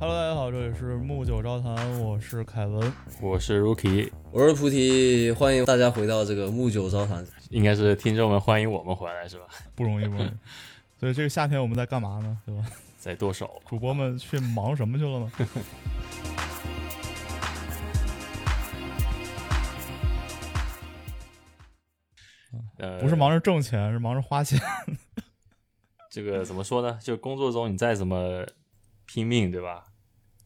[0.00, 2.90] Hello，大家好，这里是木九招谈，我是凯文。
[3.20, 7.22] 我是 Rookie，我是菩提，欢迎大家回到这个木九招谈。
[7.50, 9.44] 应该是听众们欢迎我们回来是吧？
[9.74, 10.30] 不容易，不容易。
[10.98, 12.38] 所以这个夏天我们在干嘛呢？
[12.46, 12.64] 对吧？
[12.96, 13.60] 在剁手。
[13.68, 15.30] 主播们去忙什么去了呢？
[22.78, 24.58] 呃，不是忙着挣钱，是忙着花钱。
[26.10, 26.98] 这个怎么说呢？
[27.02, 28.46] 就工作中你再怎么
[29.04, 29.84] 拼命，对吧？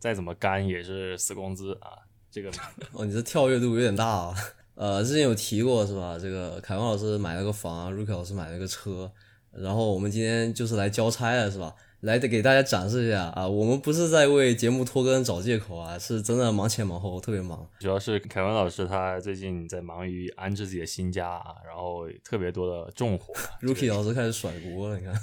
[0.05, 1.97] 再怎么干也是死工资啊。
[2.31, 2.51] 这个
[2.93, 4.35] 哦，你这跳跃度有点大啊。
[4.75, 6.19] 呃，之前有提过是吧？
[6.21, 9.11] 这个凯文老师买了个房，Rookie 老师买了个车，
[9.51, 11.75] 然后我们今天就是来交差了是吧？
[12.01, 17.67] 来给大家展示一下啊，我们不是在为节目拖更找借口啊，是真的忙前忙后，特别忙。
[17.81, 23.33] 主要是凯文老师他最近在忙于安置自己的新家啊，然后特别多的重活。
[23.67, 25.15] Rookie 老师开始甩锅了，你看。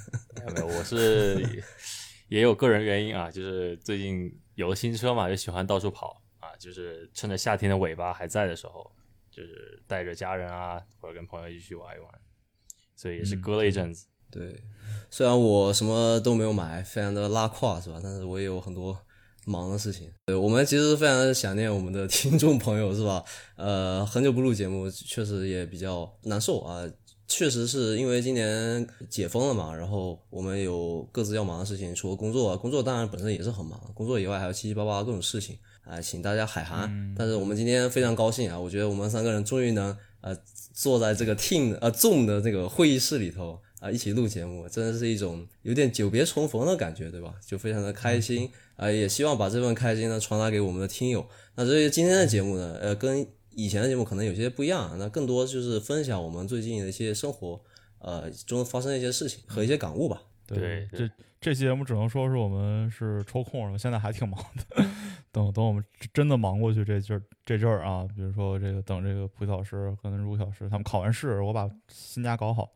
[0.56, 1.64] 没有，我是
[2.32, 8.90] 也有个人原因啊，就是最近有了新车嘛，就喜欢到处跑啊，就是趁着夏天的尾巴还在的时候，
[9.30, 12.10] 就是带着家人啊，或者跟朋友一起去玩一玩，
[12.96, 14.08] 所以也是割了一阵子。
[14.30, 14.64] 对，
[15.10, 18.00] 虽然我什么都没有买，非常的拉胯是吧？
[18.02, 18.98] 但是我也有很多
[19.46, 20.10] 忙的事情。
[20.28, 23.22] 对我们其实非常的想念我们的 听众朋友是吧？
[23.58, 26.90] 呃，很久不录节目，确实也比较难受啊。
[27.32, 37.16] 确实是因为今年解封了嘛，然后我们有各自要忙的事情，除了工作，工作当然本身也是很忙，工作以外还有七七八八各种事情啊，请大家海涵。
[37.18, 40.38] 但是我们今天非常高兴啊，我觉得我们三个人终于能呃
[40.74, 43.60] 坐在这个 team 呃 Zoom 的这个会议室里头。
[43.82, 47.34] 啊，一起录节目，真的是一种有点久别重逢的感觉，对吧？
[47.44, 51.26] 就非常的开心啊，也希望把这份开心呢传达给我们的听友。
[51.56, 57.62] 那所以今天的节目呢，呃，跟以前的节目可能有些不一样，那更多就是分享我们最近的一些生活，
[58.00, 60.22] 呃，中发生的一些事情和一些感悟吧。
[60.48, 64.86] 对，这这期节目只能说是我们是抽空了，现在还挺忙的。
[65.32, 65.84] 等 等，我们
[66.14, 72.74] 真的忙过去这阵这阵儿啊，比如说这个等这个蒲老师跟如老师他们考完试，我把新家搞好。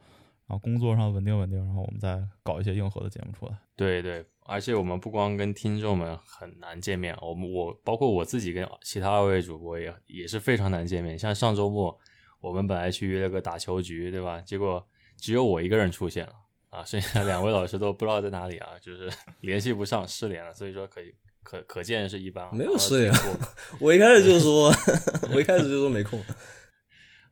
[0.47, 3.57] 然后工作上稳定稳定，然后我们再搞一些硬核的节目出来。
[3.75, 11.17] 对对，而且我们不光跟听众们很难见面，我们我包括我自己跟其他二位主播也也是非常难见面。
[11.17, 11.97] 像上周末
[12.39, 14.39] 我们本来去约了个打球局，对吧？
[14.41, 16.33] 结果只有我一个人出现了
[16.69, 19.09] 啊，剩下两位老师都不知道在哪里啊，就是
[19.41, 20.53] 联系不上，失联了。
[20.53, 22.55] 所以说可以可可见是一般。
[22.55, 23.13] 没有失联，
[23.81, 24.71] 我一开始就说，
[25.33, 26.19] 我一开始就说没空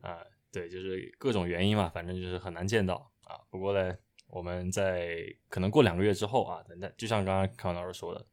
[0.00, 0.18] 啊。
[0.50, 3.38] 对，就是各种原因嘛，反正就是很难见到啊。
[3.50, 3.94] 不过呢，
[4.34, 5.16] 我们在
[5.48, 8.26] 可能过两个月之后啊，等待，就像刚刚康老师说的，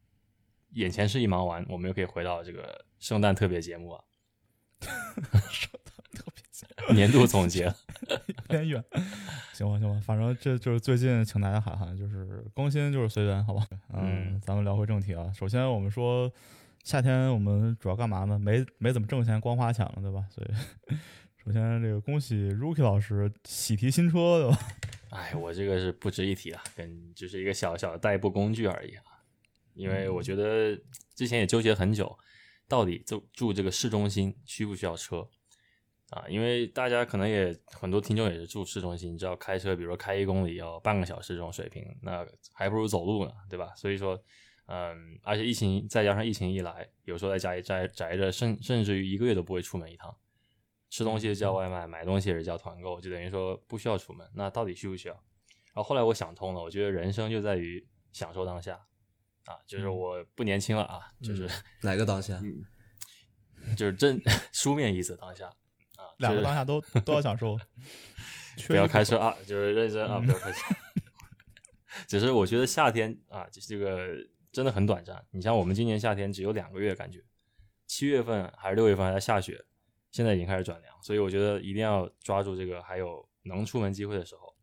[0.72, 4.04] 眼前是一忙完，我们又可以回到这个圣诞特别节目啊。
[4.82, 7.66] 圣诞特别节目，年度总结
[8.10, 8.84] 有点远，
[9.54, 13.68] 行吧，行吧，反正这就是最近请大家喊喊，就是更新就是随缘，好吧？
[13.94, 15.32] 嗯，咱们聊回正题啊。
[15.32, 16.32] 首先我们说
[16.84, 18.40] 夏天我们主要干嘛呢？
[18.40, 20.26] 没没怎么挣钱，光花钱了，对吧？
[20.32, 20.96] 所以。
[21.44, 24.60] 首先，这个恭喜 Rookie 老师喜提新车，对吧？
[25.12, 29.04] 哎，我这个是不值一提啊，跟就是一个小小的代步工具而已啊。
[29.74, 30.78] 因为我觉得
[31.16, 32.18] 之前也纠结很久，
[32.68, 35.30] 到底住住这个市中心需不需要车
[36.12, 36.26] 啊？
[36.30, 43.74] 因为大家可能也很多听众也是住市中心，你知道开车，比如说开一公里要半个小时这种水平，那还不如走路呢，对吧？
[43.76, 44.22] 所以说，
[44.68, 50.16] 嗯，而且疫情再加上疫情一来，有时候在家里宅宅着，甚甚至于一个月都不会出门一趟。
[50.92, 54.30] 吃东西叫外卖，买东西也是叫团购，就等于说不需要出门。
[54.36, 55.14] 那到底需不需要？
[55.74, 58.76] 然后后来我想通了，我觉得人生就在于享受当下
[59.46, 61.50] 啊，就是我不年轻了啊，就是
[61.82, 62.40] 哪个当下？
[63.78, 64.22] 就是真
[64.52, 65.48] 书面意思当下
[65.96, 67.58] 啊，两个当下都都要享受。
[68.68, 70.76] 不要开车啊，就是认真啊，不要开车。
[72.06, 74.10] 只是我觉得夏天啊，这个
[74.52, 75.26] 真的很短暂。
[75.32, 77.24] 你像我们今年夏天只有两个月，感觉
[77.88, 79.64] 七月份还是六月份还在下雪。
[80.12, 84.56] 现在已经开始转凉，所以我觉得一定要抓住这个还有能出门机会的时候，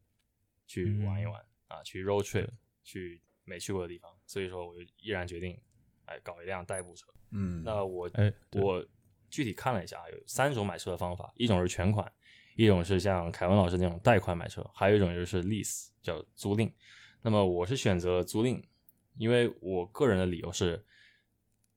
[0.67, 2.49] 去玩一玩啊，去 road trip，
[2.83, 4.11] 去没去过的地方。
[4.27, 5.59] 所以说，我就毅然决定，
[6.05, 7.07] 哎，搞一辆代步车。
[7.31, 8.87] 嗯，那我哎，我
[9.31, 12.11] 具体看了一下，有三种买车的方法，一种是全款，
[12.57, 16.71] 一种是像凯文老师那种贷款买车，还有一种就是 lease，叫租赁。
[17.23, 18.63] 那么我是选择租赁，
[19.17, 20.85] 因为我个人的理由是，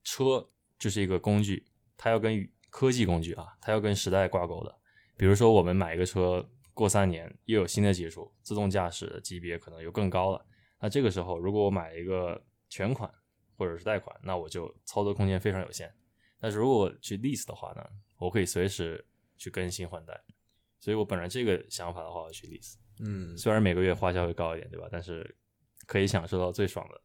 [0.04, 1.66] 车就是一个工具，
[1.96, 4.74] 它要跟科技工具啊，它要跟时代挂钩的。
[5.18, 10.44] 比如说，我们买一个车，过三年又有新的技术，自动驾驶的级别可能又更高了。
[10.80, 13.12] 那这个时候，如果我买一个全款
[13.58, 15.94] 或者是贷款，那我就操作空间非常有限。
[16.40, 17.84] 但是如果我去 lease 的话呢，
[18.16, 20.18] 我可以随时去更新换代。
[20.80, 22.76] 所以我本来这个想法的话，我去 lease。
[23.04, 24.88] 嗯，虽然每个月花销会高一点，对吧？
[24.90, 25.36] 但是
[25.86, 27.00] 可以享受到最爽的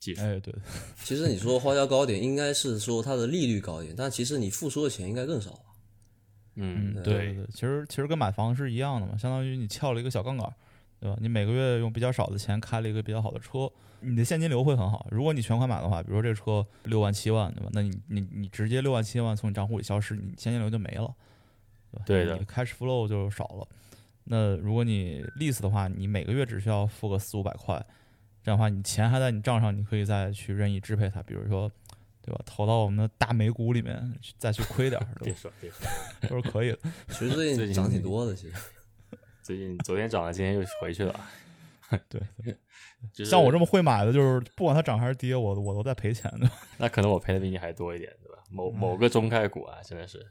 [0.00, 0.22] 技术。
[0.22, 0.52] 哎，对，
[1.04, 5.60] 其实你说花销高点，应该是说它的利率高一点，但其实你付出的钱应该更少吧？
[6.56, 10.52] 嗯，对对对，其实其实跟买房是一样的嘛，相当于你撬了一个小杠杆，
[10.98, 11.16] 对吧？
[11.20, 13.70] 你每个月用比较少的钱开了一个比较好的车，
[14.00, 15.06] 你的现金流会很好。
[15.10, 17.70] 如果你全款买的话，比如说这车六万七万，对吧？
[17.72, 21.14] 那你你你直接六万七万从你账户里消失，你现金流就没了，
[21.92, 22.04] 对吧？
[22.04, 23.66] 对的你 cash flow 就少了。
[24.24, 27.82] 那如果你 lease 的话，你每个月只需要付个四五百块，
[28.50, 31.70] 这样的话你钱还在你账上，你可以再去任意支配它，比如说，
[32.20, 32.40] 对吧？
[32.44, 35.32] 投到我们的大美股里面再去亏点儿，别？
[35.32, 35.78] 说别说，
[36.28, 36.78] 都是可以的。
[37.10, 38.54] 其实最最近近涨挺多的，其实。
[39.40, 41.14] 最近昨天涨了，今天又回去了。
[42.08, 42.20] 对，
[43.12, 46.50] 就是像我这么会买的，就是不管它涨还是跌，我我都在赔钱的。
[46.78, 48.42] 那可能我赔的比你还多一点，对吧？
[48.50, 50.26] 某某个中概股啊，真的是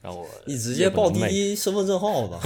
[0.00, 1.20] 让我你直接报滴。
[1.28, 2.40] 滴身份证号吧。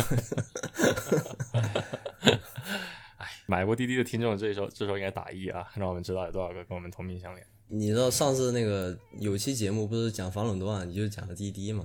[3.47, 7.41] 买过滴滴的听众，这时候这时候应该打一啊，让我们知道有多少个跟我们同病相怜。
[7.69, 11.85] 你知道上次那个有期节目不是讲防垄断，你就讲了滴滴嘛？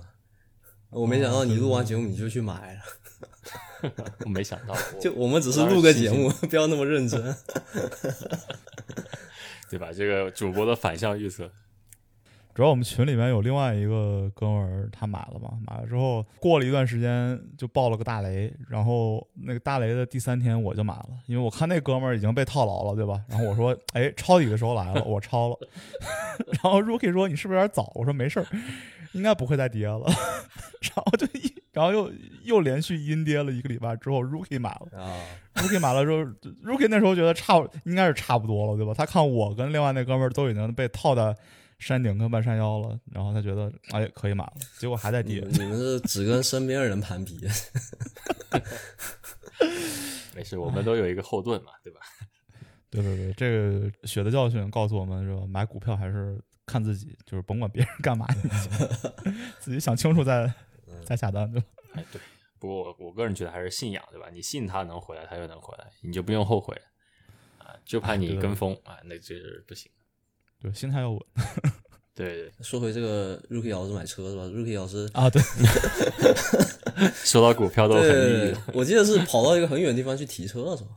[0.89, 2.81] 我没想到你录完节目你就去买了，
[4.25, 7.21] 我没想到， 我就我们只是录个节目，不要那么认真。
[9.69, 9.91] 对吧？
[9.93, 11.49] 这个主播的反向预测，
[12.53, 23.21] 主要我们群里面有另外一个哥们儿，他买了嘛，买了之后过了一段时间就爆了个大雷，然后那个大雷的第三天我就买了，因为我看那哥们儿已经被套牢了，对吧？
[23.29, 25.57] 然后我说，哎，抄底的时候来了，我抄了。
[26.61, 27.91] 然后 Rookie 说你是不是有点早？
[27.95, 28.45] 我说没事儿，
[29.13, 30.05] 应该不会再跌了。
[30.81, 32.11] 然后就一，然后又
[32.43, 34.99] 又连续阴跌了一个礼拜之后，Rookie 买了。
[35.01, 35.15] 啊
[35.55, 36.17] ，Rookie 买了之后
[36.65, 38.93] ，Rookie 那时候觉得差应该是差不多了，对吧？
[38.93, 41.35] 他看我跟另外那哥们儿都已经被套在
[41.81, 45.75] 山顶跟半山腰了，然后他觉得哎可以买了，结果还在跌你们。
[45.75, 47.39] 是只跟身边人攀比，
[50.35, 51.99] 没事，我们都有一个后盾嘛，对吧？
[52.91, 55.45] 对对对，这个血的教训告诉我们是吧？
[55.47, 58.71] 买股票还是看自己，就是甭管别人干嘛就行，
[59.59, 60.53] 自己想清楚再
[61.03, 61.67] 再下单，对吧？
[61.93, 62.21] 哎，对。
[62.59, 64.29] 不过我我个人觉得还是信仰，对吧？
[64.31, 66.79] 你信他能回来，他就能回来，你就不用后悔
[67.57, 67.75] 啊。
[67.83, 69.91] 就怕你跟风啊，那就是不行。
[70.61, 71.19] 对，心态要稳
[72.13, 75.29] 对对，说回这个 Rookie 老师买车是吧？Rookie 老师，啊。
[75.29, 75.41] 对，
[77.23, 80.89] 说到股票都很抑对郁，我记得是跑到一个很远的地方去提车了是吧？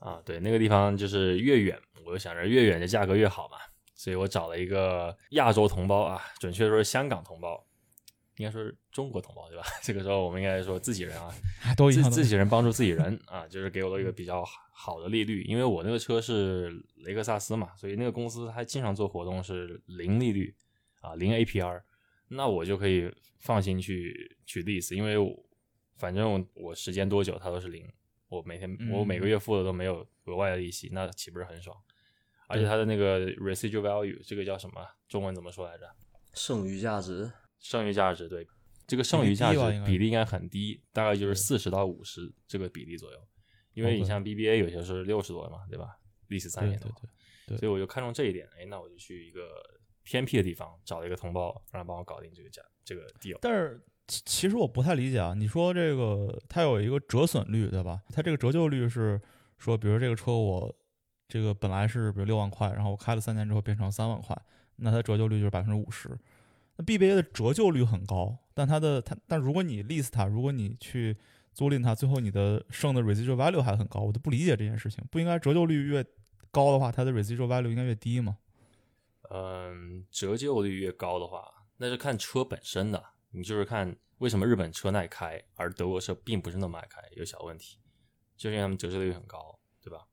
[0.00, 0.20] 啊。
[0.24, 3.56] 对，那个地方就是越远，我就想着越远的价格越好嘛，
[3.94, 7.64] 所以我找了一个亚洲同胞啊，准确说是香港同胞，
[8.38, 9.64] 应该说是中国同胞对吧？
[9.82, 11.90] 这个时候我们应该说自己人啊，哎都。
[11.92, 20.54] 自自己人帮助自己人 啊，就是给我了一个比较好的利率，因为我那个车是雷克萨斯嘛，所以那个公司它经常做活动是零利率
[21.00, 21.82] 啊，零 APR，
[22.28, 25.34] 那我就可以放心去去 lease，因为我
[25.96, 27.84] 反正我时间多久它都是零，
[28.28, 31.76] 我每天我每个月付的都没有额外的利息，那岂不是很爽？
[32.46, 34.86] 而且它的那个 residual value 这个叫什么？
[35.08, 35.90] 中文怎么说来着？
[36.34, 38.46] 剩余价值，剩余价值对，
[38.86, 43.18] 这个剩余价值比例应该很低，大概就是四十到五十这个比例左右。
[43.74, 45.96] 因为你像 BBA 有些是六十多嘛，对吧？
[46.26, 46.90] 历史三年多，
[47.46, 49.48] 对，对所以我就看中这一点，哎，那我就去一个
[50.02, 53.38] 偏僻的地方找了一个同胞，让他帮我搞定这个价这个 deal。
[53.40, 58.02] 但是其其实我不太理解啊，你说这个它有一个折损率，对吧？
[58.12, 59.20] 它这个折旧率是
[59.58, 60.74] 说，比如这个车我
[61.28, 64.36] 这个本来是比如六万块，然后我开了三年之后变成三万块，
[64.76, 66.10] 那它折旧率就是百分之五十。
[66.78, 71.16] 那 BBA 的折旧率很高，但它的它但如果你 lease 它，如果你去
[71.52, 75.04] 租赁它，最后你的剩的 residual value 还很高，我都不理解这件事情。
[75.10, 76.04] 不应该折旧率越
[76.52, 78.38] 高的话，它的 residual value 应该越低吗？
[79.30, 83.04] 嗯，折旧率越高的话，那是看车本身的。
[83.30, 87.78] 你就是看为什么日本车耐开，而德国车并不是那么爱开，有小问题，
[88.36, 90.06] 就是因为他们折旧率很高，对吧？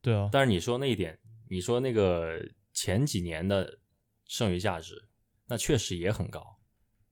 [0.00, 2.40] 对啊，但是你说那一点，你说那个
[2.72, 3.80] 前几年的
[4.26, 5.08] 剩余价值，
[5.46, 6.58] 那确实也很高，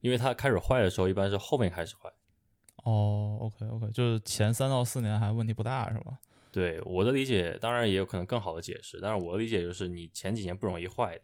[0.00, 2.12] 因为它开始坏的时候一般是后面开始坏。
[2.84, 6.18] 哦，OK OK，就是前三到四年还问题不大是吧？
[6.52, 11.18] 对我的理解，当然也有可能更好的解释，但是我的理解就是你前几年不容易坏，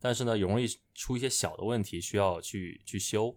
[0.00, 3.34] 但是呢，容易出一些小的问题需要去去修。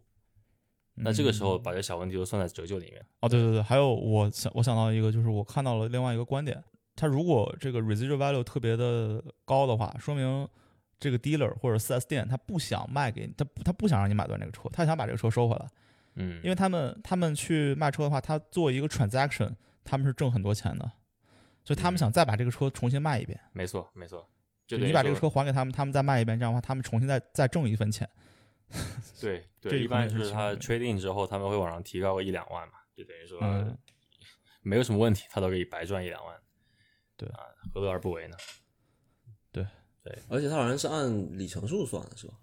[0.95, 3.05] 那这个时候把这小问题都算在折旧里面。
[3.19, 6.61] 哦，对对对，还有我想我想到一个，就是我看到了另外一个观点，
[6.95, 10.49] 它如果这个 residual value 特别的高的话，说明
[10.99, 15.67] 这个 dealer 或者 4S 店他不想卖给你，他他不想让你买断这个车，他想把这个车收回来，
[16.15, 20.91] 嗯，因为他们他们去卖车的话，他做一个 transaction，他们是挣很多钱的，
[21.63, 24.27] 所以他们想再把这个车重新卖一遍，没错没错，
[24.65, 28.09] 就你把这个车还给他们，他们再卖一遍，这样的话他们重新再再挣一分钱。
[29.21, 33.77] 对对，一般就是他行 trade in 之后，他们会往上提高个一两万嘛，就等于说嗯
[34.61, 36.35] 没有什么问题，他都可以白赚一两万。
[37.15, 38.35] 对啊，何乐而不为呢？
[40.27, 42.33] 而且它好像是按里程数算的，是吧？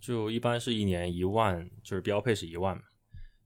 [0.00, 2.82] 就一般是一年一万，就是标配是一万嘛。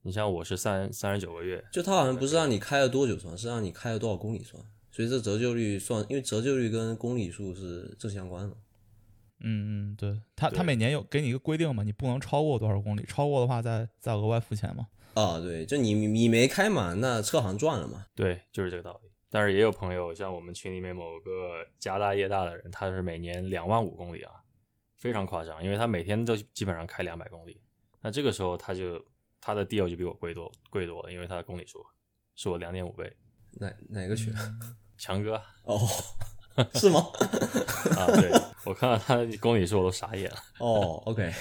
[0.02, 8.56] 你像我是三三十九个月，就它好像不是让你开了多久算，是让你开了多少公里算，所以这折旧率算，因为折旧率跟公里数是正相关的。
[9.40, 14.88] 嗯嗯，对，它它每年有给你一个规定嘛，你不能超过多少公里，超过的话再再额外付钱嘛。
[15.14, 18.06] 啊，对，就你你没开满，那车行赚了嘛？
[18.14, 19.08] 对，就是这个道理。
[19.30, 24.32] 但是也有朋友，像我们群里面某个家大业大的人，他是每年两万五公里啊，
[24.97, 27.61] 非常夸张，因为他每天都基本上开两百公里。
[28.00, 29.04] 那这个时候他就
[29.40, 31.85] 他的 deal 就比我贵多贵多了，因为他的公里数
[32.37, 33.12] 是我两点五倍。
[33.52, 34.32] 哪哪个群？
[34.99, 35.78] 强哥哦，
[36.75, 37.00] 是吗？
[37.97, 38.32] 啊，对
[38.64, 40.37] 我看到他的公里数我都傻眼了。
[40.58, 41.32] 哦，OK，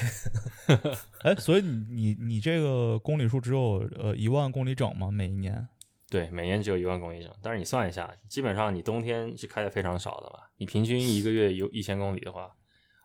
[1.24, 5.10] 哎，所以你你你这个公里数只有呃一万公里整吗？
[5.10, 5.68] 每一年？
[6.10, 10.40] 对，每年只有一万公里整，但是你算一下，基本上你冬天是开的非常少的嘛。
[10.58, 12.56] 你平均一个月有一千公里的话，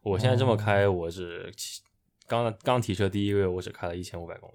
[0.03, 1.53] 我现在这么开，我是
[2.27, 4.55] 刚刚提车第一个月，我只开了一千五百公里。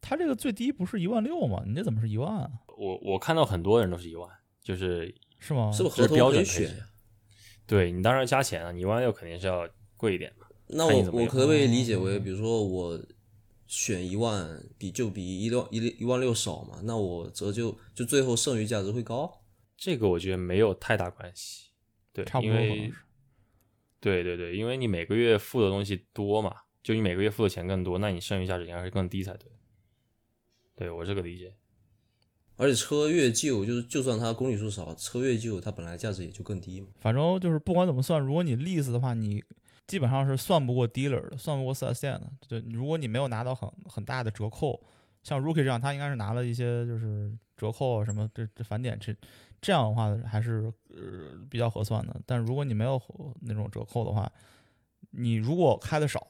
[0.00, 1.62] 它这个最低不是一万六吗？
[1.64, 2.50] 你这怎么是一万啊？
[2.76, 4.28] 我我看到很多人都是一万，
[4.60, 5.70] 就是是吗？
[5.72, 6.86] 是不是合同可以准配置选呀？
[7.66, 10.46] 对你当然加钱啊，你一万六肯定是要贵一点嘛。
[10.66, 13.00] 那我我可不可以理解为，比如说我
[13.66, 16.80] 选一万，比就比一六一一万六少嘛？
[16.84, 19.42] 那我折旧就最后剩余价值会高？
[19.76, 21.70] 这个我觉得没有太大关系，
[22.12, 22.94] 对，差不多可能因为是。
[24.00, 29.50] 对对对，因为你每个月付的东西多嘛，就你每个月付的钱更多，那你剩余价值应该是更低才对。
[30.76, 31.54] 对我这个理解，
[32.56, 36.88] 而且车越旧，就是就算它公里数少，车越旧，它本来价值也就更低嘛。
[36.98, 39.42] 反正就是不管怎么算，如果你 lease 的话，你
[39.86, 42.30] 基本上是算不过 dealer 的，算不过 4S 店的。
[42.48, 44.80] 对，如果你没有拿到很很大的折扣，
[45.22, 49.14] 像 Rookie 这样，他应该是拿了一些就是折扣啊什么这这返点这
[49.60, 52.18] 这样的话还是呃比较合算的。
[52.26, 53.00] 但如果你没有
[53.40, 54.30] 那种折扣的话，
[55.10, 56.26] 你如果开的少，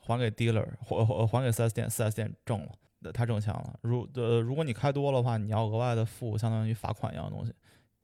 [0.00, 3.78] 还给 dealer 还还还给 4S 店，4S 店挣了，那他挣钱了。
[3.82, 7.52] 如呃如果你开多了的话，你要额外的付相当于罚款一样的东西，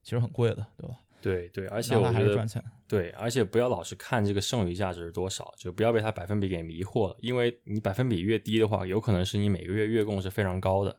[0.02, 0.98] 其实很贵的，对吧？
[1.22, 2.46] 对对，而且我觉得。
[2.88, 10.94] 对，而且不要老是看这个剩余价值是多少，就不要被它百分比给迷惑了，因为你百分比越低的话，有可能是你每个月月供是非常高的，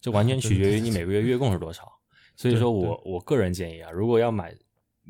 [0.00, 1.86] 这完全 取决于你每个月月供是多少。
[2.36, 4.54] 所以说我我个人建议啊，如果要买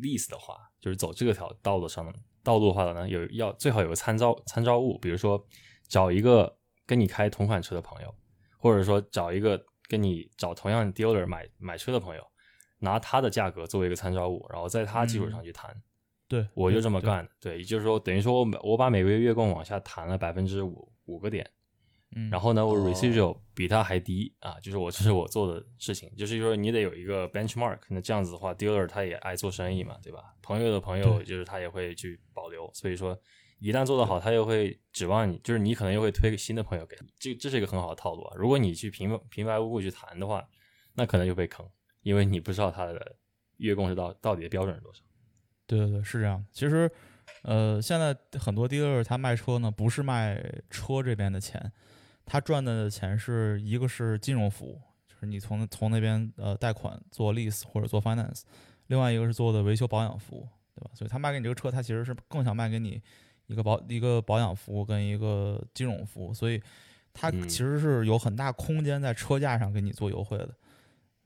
[0.01, 5.47] lease 的话，就是走这个条道路上道路的话呢，有要最好有个参照参照物，比如说
[5.89, 8.13] 找一个跟你开同款车的朋友，
[8.59, 12.23] 或者说找一个跟你找同样 dealer 买买车的朋友，
[12.87, 15.75] 拿它的价格作为一个参照物，然后在它基础上去谈。
[16.29, 21.49] 对，我就这么干的，对，也就是说，等于说我每我把每个月月供往下谈了百分之五五个点，
[22.17, 22.91] 嗯，然后呢，我哦。
[22.91, 30.35] residual 比它还低啊，就是我这是我做的事情，就是说你得有一个 benchmark，那这样子的话，dealer 他也爱做生意嘛，对吧？
[30.43, 33.17] 朋友的朋友就是他也会去保留，所以说
[33.61, 38.35] 一旦做得好，他又会指望你，就是你可能又会推个新的朋友给他，这这是一个很好的套路啊。
[38.37, 40.45] 如果你去平平白无故去谈的话，
[40.95, 41.65] 那可能就被坑，
[42.07, 43.17] 因为你不知道他的
[43.57, 45.01] 月供是到到底的标准是多少。
[45.67, 46.45] 对对对，是这样。
[46.53, 46.89] 其实，
[47.43, 51.73] 呃，现在很多 dealer 他卖车呢，不是卖车这边的钱，
[52.25, 58.43] 他赚的钱是一个是金融服务，就是你从从那边呃贷款做 lease 或者做 finance，
[58.87, 60.91] 另外一个是做的维修保养服务，对吧？
[60.95, 63.03] 所以他卖给你这个车，他其实是更想卖给你
[63.49, 66.63] 一个保一个保养服务跟一个金融服务，所以
[67.13, 70.55] 他嗯其实是有很大空间在车价上给你做优惠的。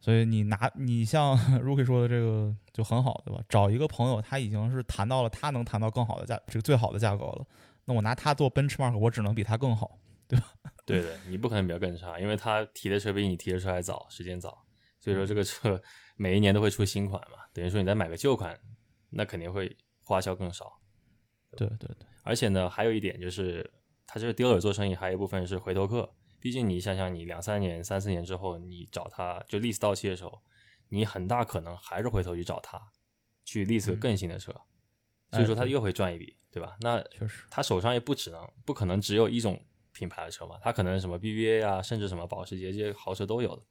[0.00, 3.42] 所以你拿你像 Rookie 说的这个就很好，对吧？
[3.48, 7.46] 找一个朋友，他已经是谈到了他能谈到更好的价，这个最好的价格了。
[7.84, 9.98] 那我拿他做 benchmark，我只能比他更好。
[10.26, 10.46] 对吧？
[10.86, 14.64] 对的，你不可能比他更差，因为他提的车比你提的车还早，时间早，
[15.00, 15.82] 所以说这个车
[16.14, 18.56] 每一年都会出新款嘛，等于说你再买个旧款，
[19.10, 20.72] 那肯定会花销更少。
[21.56, 23.68] 对对对，而且呢，还有一点就是，
[24.06, 26.08] 他这个 dealer 做生意还有一部分是回头客，
[26.40, 30.40] 毕竟你想想，你两三年、三四年之后，你找他就 lease 到期的时候，
[30.88, 32.80] 你很大可能还是回头去找他，
[33.44, 34.52] 去 lease 更新的车，
[35.30, 36.76] 所以说他又会赚一笔，对吧？
[36.80, 43.62] 那确实，他手上也不只能不可能只有一种品牌的车嘛，他可能什么 BBA 啊，甚至什么保时捷这些豪车都有的。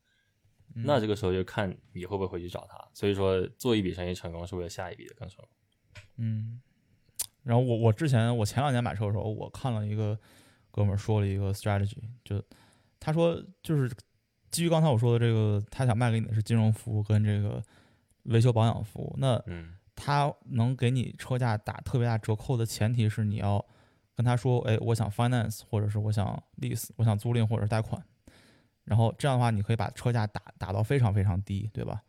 [0.76, 2.78] 嗯那这个时候就看你会不会回去找他。
[2.94, 5.50] 所以说做一笔生意成功是为了下一笔的更成功。
[6.18, 6.62] 嗯，
[7.42, 10.16] 然后我我之前我前两年买车的时候，我看了一个
[10.72, 12.44] 哥们儿说了一个 strategy，就
[13.00, 13.92] 他说就是
[14.52, 17.62] 基于刚才我说的这个，他想卖给你的是金融服务跟这个
[18.24, 23.64] 维修保养服务，那嗯他能给你车价打特别大折扣的前提是你要
[24.16, 28.02] 跟他说，哎，我想 finance，或者是我想 lease，我想租赁或者是贷款，
[28.86, 32.02] 然后这样的话，你可以把车价打打到非常非常低，对吧？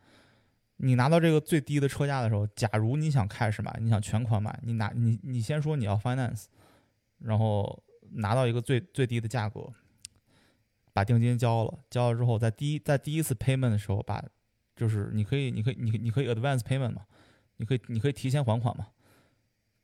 [0.77, 6.47] 你拿到这个最低的车价的时候，假如你想 cash 买，你想全款买，你拿你你先说你要 finance，
[7.19, 9.67] 然后拿到一个最最低的价格，
[10.93, 14.25] 把定金交了，交了之后，在第一在第一次 payment 的时候，把
[14.77, 17.07] 就是你可以你可以你可以你可以 advance payment 嘛，
[17.57, 18.89] 你可以你可以提前还款嘛，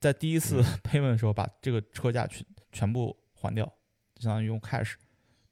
[0.00, 3.70] 在第一次 payment 的时候，把这个车价全全部还掉，
[4.16, 4.94] 相当于用 cash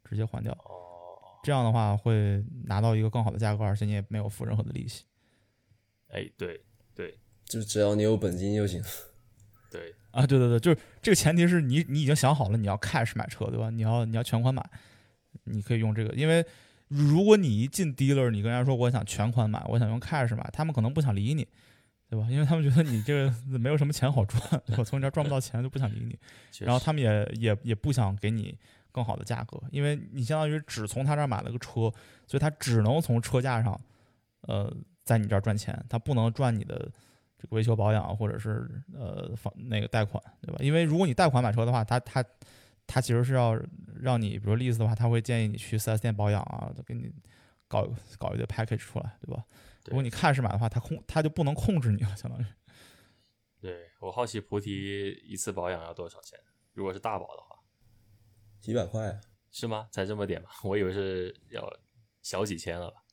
[0.04, 0.52] 直接还掉。
[0.52, 5.04] 哦，这样的话会拿到一个更好的价格，而且你也没有付任何的利息
[6.08, 6.64] 哎，对
[6.94, 8.82] 对就只要你有本金就行。
[9.74, 10.24] 对，啊！
[10.24, 13.70] 对对对，就是这个前提是你你已经想好了你要 cash 买车，对吧？
[13.70, 14.64] 你要你要全款买，
[15.44, 16.46] 你可以用这个，因为
[16.86, 21.44] 如果你一进 dealer，你跟人家说我想全款买，我想用 cash 买，他们可能不想理你，
[22.08, 22.28] 对吧？
[22.30, 24.40] 因为他们觉得你这个 没有什么钱好赚，
[24.78, 24.84] 我？
[24.84, 26.16] 从你这儿赚不到钱就不想理你。
[26.64, 28.56] 然后他们也也也不想给你
[28.92, 31.92] 更好的价格，因为你相当于只从他这儿买了个车，
[32.28, 33.80] 所以他只能从车价上，
[34.42, 36.88] 呃，在你这儿赚钱，他不能赚你的
[37.44, 40.58] 这个维修保养或者是呃房那个贷款，对吧？
[40.60, 42.24] 因为如果你贷款买车的话，他他
[42.86, 43.58] 他其实是要
[44.00, 47.12] 让你，比如 lease 的话，他会建议你去 4S 店保养啊，都给你
[47.68, 47.86] 搞
[48.18, 49.44] 搞一堆 package 出来，对吧？
[49.84, 52.44] 对如果你 cash 买的话，他控他就不能控制你了，相当于。
[53.60, 56.38] 对我好奇菩提一次保养要多少钱？
[56.72, 57.56] 如果是大保的话，
[58.60, 59.20] 几百块，
[59.50, 59.88] 是吗？
[59.90, 60.48] 才这么点吗？
[60.62, 61.70] 我以为是要
[62.22, 63.03] 小几千了吧？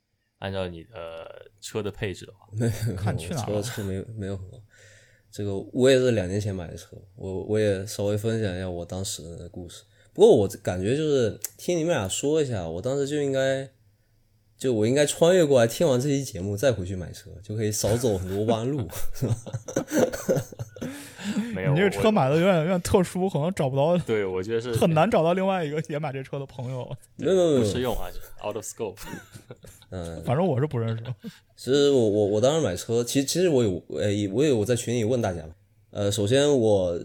[0.41, 2.47] 按照你的车的配置的话，
[2.97, 4.61] 看去哪儿了车车没有没有很高。
[5.31, 9.83] 这个我也是两年前买的车，我我也稍微分享一下我当时的故事。
[10.13, 13.69] 不过我感觉就是听你们俩说一下，我当时就应该，
[14.61, 19.35] 就我应该穿越过来，听完这期节目再回去买车，就可以少走很多弯路，是吧？
[21.55, 26.87] 没有你这个车买的有点有点特殊，可能找不到， 对，我觉得是很难找到另外一个也买这车的朋友。
[27.17, 28.07] 没有没有没有不适，用啊
[28.45, 28.97] ，out of scope。
[29.89, 31.03] 嗯， 反正我是不认识。
[31.57, 35.55] 其实我我我当时买车，其实其实我有诶，我有我在群里问大家嘛，
[35.89, 36.99] 呃，首先我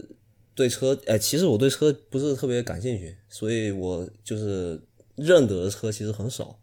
[0.53, 4.79] 对车，哎，其实我对车不是特别感兴趣，所以我就是
[5.15, 6.55] 认得的车其实很少，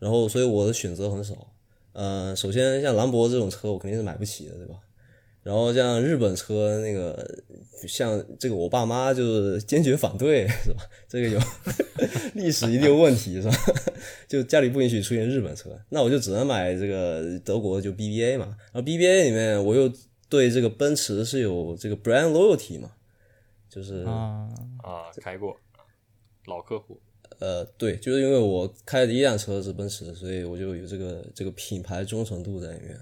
[0.00, 1.34] 然后所以我的选择很少。
[1.92, 4.74] 呃，首先像兰博这种车，我肯定是买不起的，对吧？
[5.42, 7.42] 然后像日本车那个，
[7.88, 10.82] 像这个我爸妈就是坚决反对，是吧？
[11.08, 11.40] 这个有
[12.34, 13.54] 历史一定有问题，是吧？
[14.28, 18.54] 就家里不允许出现日本车，那我就只能买这个德国就 BBA 嘛。
[18.72, 19.90] 然后 BBA 里面我又
[20.28, 22.92] 对这个奔驰是有这个 brand loyalty 嘛，
[23.68, 24.46] 就是啊，
[24.82, 25.56] 啊，开过，
[26.46, 27.00] 老客户。
[27.40, 32.96] 呃，对，就是因为我开的第一辆车是奔驰，所以我就有这个这个品牌忠诚度在里面，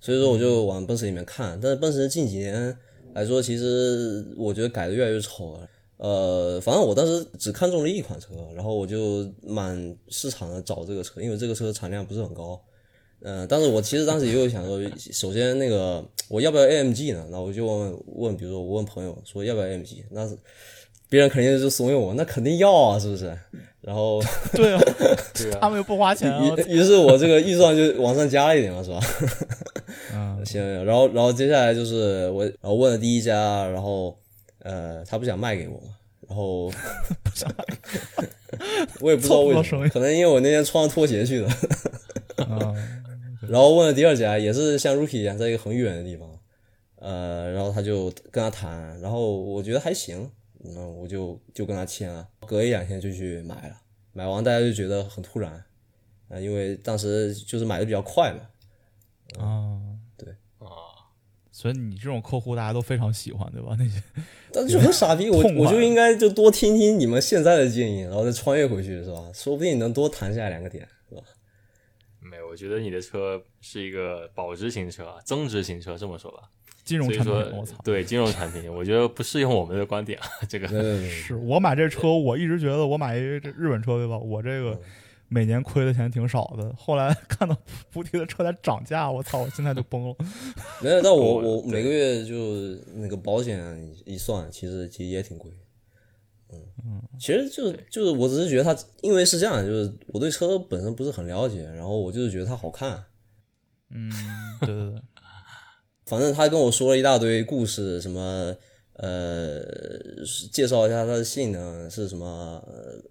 [0.00, 1.58] 所以说我就往奔驰里面看。
[1.60, 2.76] 但是奔驰近几年
[3.12, 5.68] 来说，其实我觉得改的越来越丑了。
[5.98, 12.60] 呃，反正我当时只看中了一款车，然后我就满市场的找这个车，因为这个车产量不是很高。
[13.20, 14.78] 嗯、但是我其实当时也有想说，
[15.12, 17.26] 首先那个我要不要 AMG 呢？
[17.30, 20.36] 那我就问问，比如说我问朋友说要不要 AMG，那是
[21.14, 23.32] 别人肯定就怂恿我，那肯定要啊，是不是？
[23.82, 24.20] 然后
[24.52, 24.80] 对啊，
[25.32, 26.42] 对啊他们又不花钱啊。
[26.66, 28.98] 于于是我这个预算就往上加了一点了，是吧？
[30.12, 34.18] 嗯， 行，然后然后接下来就是我，然后问了第一家，然后
[34.64, 35.80] 呃，他不想卖给我，
[36.26, 36.68] 然后
[37.22, 38.26] 不想卖，
[38.98, 41.46] 我也不知道为什么，可能因为我那天穿拖鞋去的。
[42.44, 42.74] 啊，
[43.48, 46.28] 然后问了第二家，也是像 Rookie 一样，在一个很远的地方，
[46.98, 50.28] 呃，然后他就跟他谈，然后我觉得还行，
[50.64, 53.76] 那我就就跟他签了，隔一两天就去买了，
[54.12, 55.52] 买完大家就觉得很突然，
[56.28, 59.78] 啊、因为当时就是买的比较快嘛，啊，
[60.16, 60.66] 对啊，
[61.52, 63.76] 所以你这种客户大家都非常喜欢，对吧？
[63.78, 64.02] 那些
[64.52, 69.30] 但是就很傻逼，我 我就应该就多听听你们现在的建议，然后再穿越回去，是吧？
[69.34, 71.22] 说不定能多谈下来两个点，是吧？
[72.20, 76.50] 没有，我觉得你的车是一个保值型车啊，增值型车，这么说吧。
[76.84, 80.26] 金融产品，所以说我操，，对金融产品，我觉得不适用我们的观点啊。
[80.48, 84.18] 这个对对对，是我买这车，我一直觉得我买一这日本车，对吧？
[84.18, 84.78] 我这个
[85.28, 86.72] 每年亏的钱挺少的。
[86.76, 87.56] 后来看到
[87.90, 90.14] 菩提的车在涨价，我操，我现在就崩了。
[90.80, 92.34] 没有，但我我我每个月就
[92.94, 93.58] 那个保险
[94.04, 95.50] 一算，其实其实也挺贵。
[96.84, 103.02] 嗯其实就是就是我只是觉得它，因为是这样，就是我对车本身不是很了解，然后我就是觉得它好看。
[103.90, 104.08] 嗯，
[104.60, 105.02] 对对对，
[106.06, 108.54] 反正他跟我说了一大堆故事，什么
[108.94, 109.60] 呃，
[110.52, 113.02] 介绍一下它的性能是什么，呃、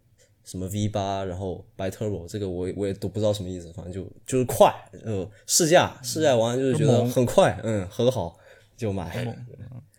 [0.45, 8.37] 什么 V 八，然后 By Turbo，这个我我也都不知道什么意思，反正就就是快，呃，试驾试驾完就是觉得很快，嗯，很好，
[8.77, 9.25] 就买。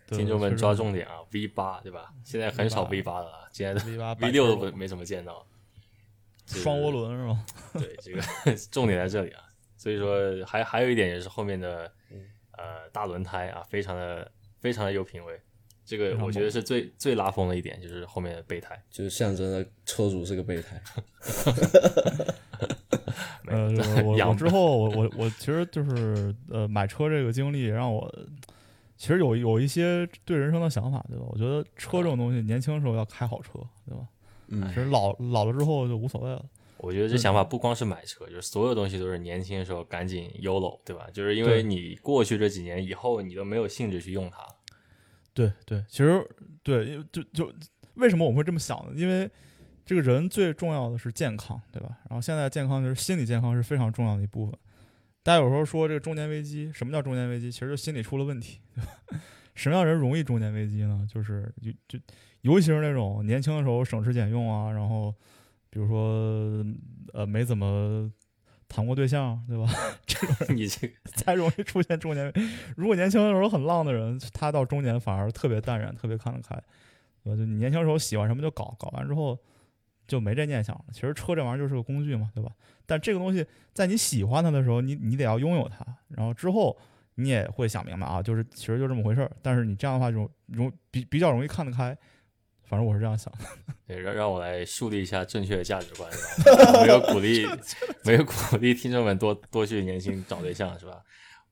[0.07, 2.13] 对听众们抓重点啊，V 八对吧？
[2.23, 5.43] 现在很少 V 八了啊，现在 V 八 V 六都不没怎么见到。
[6.45, 7.43] 双涡轮是吗？
[7.73, 8.21] 对，这个
[8.69, 9.41] 重点在这里啊。
[9.77, 11.91] 所以说还还有一点也是后面的
[12.57, 15.39] 呃大轮胎啊，非常的非常的有品位。
[15.85, 20.81] 这个我觉得是最最拉风的一点，就是后面的备胎， 就是象征着车主是个备胎。
[23.45, 23.69] 呃，
[24.03, 28.11] 我我之后我我我其实就是呃买车这个经历让我
[28.97, 31.25] 其实有有一些对人生的想法，对吧？
[31.29, 33.51] 我觉得车这种东西，年轻的时候要开好车，
[33.85, 34.07] 对吧？
[34.47, 36.43] 嗯其实老老了之后就无所谓了。
[36.85, 41.07] 我觉得这想法不光是买车，就是所有东西都是年轻的时候赶紧 YOLO，对吧？
[41.11, 44.45] 就是因为你过去这几年以后，你都没有兴致去用它。
[45.33, 46.23] 对对，其实
[46.61, 47.51] 对，就就
[47.95, 48.93] 为什么我们会这么想呢？
[48.95, 49.27] 因为
[49.83, 51.89] 这个人最重要的是健康，对吧？
[52.07, 54.55] 然后现在健康就是心理健康是非常重要的一部分。
[55.23, 57.51] 大家有时候说这个中年危机，什么叫中年危机？
[57.51, 58.91] 其实就心理出了问题，对吧？
[59.55, 61.07] 什么样人容易中年危机呢？
[61.11, 61.99] 就是就就
[62.41, 65.11] 尤其是那种年轻的时候省吃俭用啊，然后
[65.75, 66.65] 比如说
[67.13, 68.09] 呃没怎么
[68.69, 69.65] 谈过对象，对吧？
[70.55, 72.31] 你这个 才容易出现中年。
[72.77, 76.55] 如果年轻的时候很浪的人，他到中年反而特别淡然，特别看得开，
[77.21, 77.35] 对吧？
[77.37, 79.37] 就你年轻时候喜欢什么就搞，搞完之后
[80.07, 80.85] 就没这念想了。
[80.93, 82.49] 其实车这玩意儿就是个工具嘛，对吧？
[82.85, 86.77] 但这个东西在你喜欢它的时候，你你得要拥有它，然后之后
[87.15, 89.29] 你也会想明白啊，就是其实就这么回事儿。
[89.41, 91.97] 但是你这样的话就容比比较容易看得开，
[92.67, 93.45] 反正我是这样想的。
[93.87, 96.81] 对让让我来树立一下正确的价值观，是吧？
[96.81, 97.45] 没有鼓励，
[98.03, 101.01] 没有鼓励听众们多多去年轻找对象，是吧？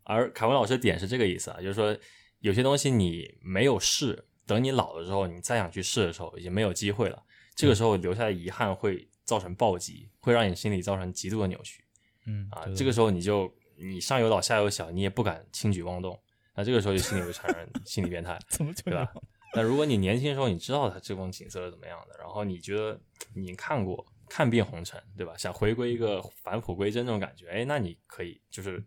[0.04, 1.96] 而凯文老师的点是这个意思啊，就是说
[2.40, 7.24] 有些东西你没有试，等你老了之后，你再想去试的时候，已经没有机会了。
[7.56, 11.84] 这个时候留下的遗憾会造成暴击，会让你心里造成极度的扭曲
[12.26, 12.66] 嗯啊。
[12.76, 16.20] 这个时候你就你上有老下有小，你也不敢轻举妄动，
[16.56, 18.38] 那这个时候就心里会产生 心理变态。
[18.50, 19.08] 怎么就对吧？
[19.54, 23.00] 但如果你年轻的时候你知道它这种景色是怎么样的，然后你觉得
[23.34, 25.38] 你看过看遍红尘，对吧？
[25.38, 28.84] 想回归一个返璞归真这种感觉，哎，那你可以就是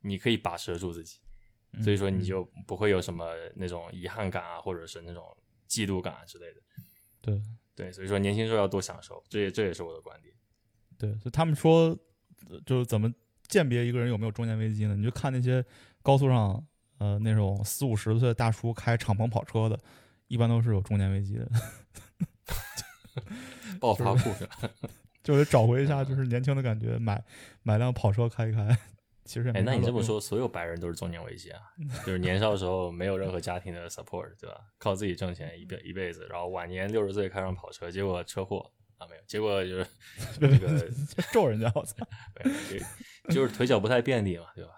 [0.00, 1.18] 你可以把持得住自己，
[1.82, 5.24] 所以说你就不会有什么那种遗憾感啊，或者是那种
[5.68, 6.60] 嫉妒感啊之类的。
[7.20, 7.42] 对
[7.74, 10.32] 对，所以说年轻时候要多享受，这也这也是我的观点。
[10.96, 11.88] 对，就他们说，
[12.48, 13.12] 呃就是怎么
[13.48, 14.94] 鉴别一个人有没有中年危机呢？
[14.94, 15.64] 你就看那些
[16.02, 16.64] 高速上，
[16.98, 19.76] 呃，那种四五十岁的大叔开敞篷跑车的，
[20.28, 21.48] 一般都是有中年危机的，
[23.80, 24.70] 爆发户 是吧？
[25.22, 27.24] 就得找回一下就是年轻的感觉，买
[27.62, 28.76] 买辆跑车开一开。
[29.24, 31.60] 其实哎，那你这么说，所有白人都是中年危机啊？
[32.04, 34.60] 就是年少的时候没有任何家庭的 support，对吧？
[34.76, 39.86] 靠自己挣钱一辈一辈子，然后晚年六十岁开上跑车，结果车祸啊没有，结果就是
[40.38, 40.86] 那个
[41.32, 42.06] 咒人家，我操！
[42.44, 42.78] 没有
[43.26, 44.72] 就就是腿脚不太便利嘛，对吧？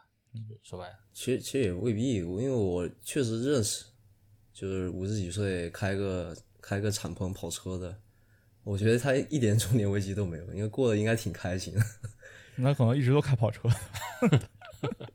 [0.63, 3.85] 说白了，其实其实也未必，因为我确实认识，
[4.59, 7.95] 就是五十几岁开个开个敞篷跑车的，
[8.65, 11.81] 我觉得他一点中年危机都没有，因为过得应该挺开心的。
[12.57, 13.69] 那可能一直都开跑车，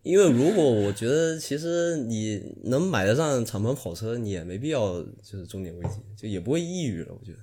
[0.04, 7.12] 因为如果我觉得其实你能买得上敞篷跑车，你也没必要就是中年危机，就也不会抑郁了。
[7.20, 7.40] 我觉得，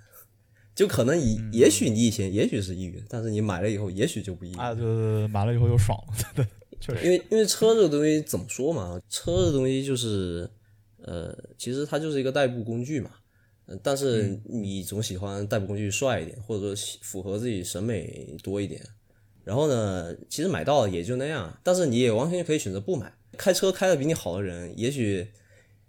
[0.76, 4.56] 就可能以、嗯也许你以前也许是抑郁，但是你买了以后，也许就不抑郁。
[4.56, 6.46] 啊，对对对，买了以后又爽了， 对，
[6.78, 10.48] 确实，因为因为车这个东西怎么说嘛，车这东西就是，
[11.02, 13.10] 呃，其实它就是一个代步工具嘛。
[13.66, 18.82] 呃但是你总喜欢代步工具帅一点，或者说喜符合自己审美多一点。
[19.44, 23.12] 然后呢，其实买到也就那样，但是你也完全可以选择不买。
[23.36, 25.26] 开车开的比你好的人，也许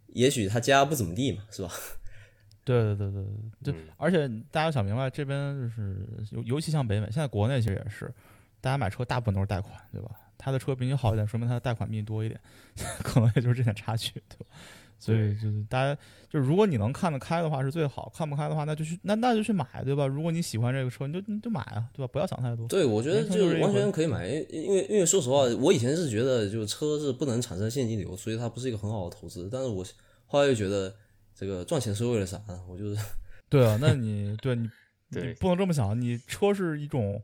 [0.08, 1.72] 也许他家不怎么地嘛，是吧？
[2.66, 3.24] 对对对对
[3.64, 8.14] 对，对嗯而且大家想明白，这边就是尤尤其像北美，现在国内其实也是，
[8.62, 10.12] 大家买车大部分都是贷款，对吧？
[10.38, 12.40] 他的车比你好一点，说明他的贷款比你多一点，
[13.04, 14.46] 可能也就是这点差距，对吧？
[15.00, 15.98] 所以就是大家
[16.30, 20.06] 就是，如果你能看得开的话是最好，看不开的话那就去那那就去买，对吧？
[20.06, 22.10] 如果你喜欢这个车，你就你就买啊，对吧？
[22.12, 22.68] 不要想太多。
[22.68, 29.50] 对，我觉得就是完全可以买，因为因为因为说实话，我以前是觉得就是车是不能产生现金流，所以它不是一个很好的投资。
[29.50, 29.86] 但是我
[30.26, 30.94] 后来又觉得
[31.34, 32.60] 这个赚钱是为了啥呢？
[32.68, 33.02] 我就是
[33.48, 34.70] 对啊，那你对你
[35.10, 37.22] 你不能这么想，你车是一种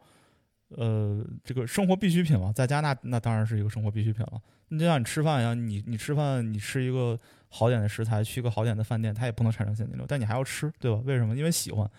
[0.70, 4.42] 呃这个生活必需品嘛，在家那那当然是一个生活必需品了。
[4.70, 7.20] 你就像你吃饭一样，你你吃饭你吃一个
[7.56, 11.02] 好点的食材，去个好点的饭店，它也不能产生现金流，但你还要吃，对吧？
[11.06, 11.34] 为什么？
[11.38, 11.90] 因为喜欢。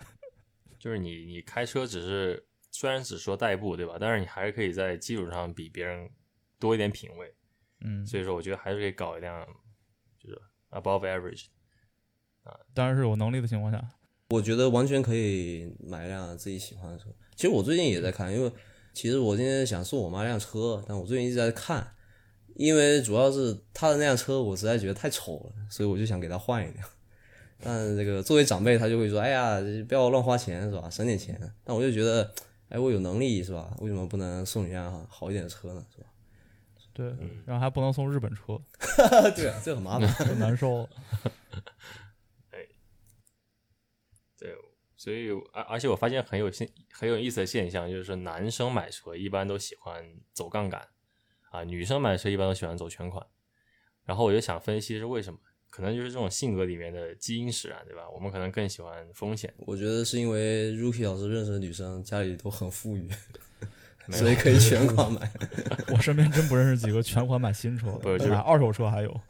[0.80, 3.98] 就是你你开车只是虽然只说代步，对吧？
[4.00, 6.08] 但是你还是可以在基础上比别人
[6.58, 7.34] 多一点品味，
[7.84, 9.46] 嗯，所以说我觉得还是可以搞一辆
[10.18, 11.46] 就是 above average
[12.44, 12.58] 啊。
[12.72, 13.84] 当然是有能力的情况下。
[14.30, 17.10] 我觉得完全可以买一辆自己喜欢的车。
[17.34, 18.50] 其实我最近也在看，因为
[18.92, 21.95] 其实我今天想送我妈一辆车，但我最近一直在看，
[22.56, 26.88] 因为主要是他的那辆车我实在觉得太丑了，所以我就想给他换一辆。
[27.58, 30.90] 但这个作为长辈，他就会说：“哎呀，不要乱花钱，是吧？
[30.90, 32.32] 省点钱。”但我就觉得，
[32.68, 33.74] 哎，我有能力是吧？
[33.80, 35.86] 为什么不能送你辆好一点的车呢？
[35.94, 36.06] 是吧？
[36.92, 37.06] 对，
[37.44, 38.58] 然后还不能送日本车，
[39.36, 40.08] 对啊，这很麻烦。
[40.08, 40.88] 很难受。
[44.38, 44.54] 对，
[44.96, 50.88] 所以而而且我发现很有现很有意思的现象，就是男生买车一般都喜欢走杠杆，
[51.56, 53.24] 啊，女生买车一般都喜欢走全款。
[54.04, 55.38] 然后我就想分析是为什么，
[55.70, 58.02] 可能就是这种性格里面的基因使然，对吧？
[58.14, 59.52] 我们可能更喜欢风险。
[59.58, 63.10] 我觉得是因为 Rookie 老师认识的女生家里都很富裕，
[64.10, 65.28] 所以可以全款买。
[65.92, 69.20] 我身边真不认识几个全款买新车，不是就是二手车还有。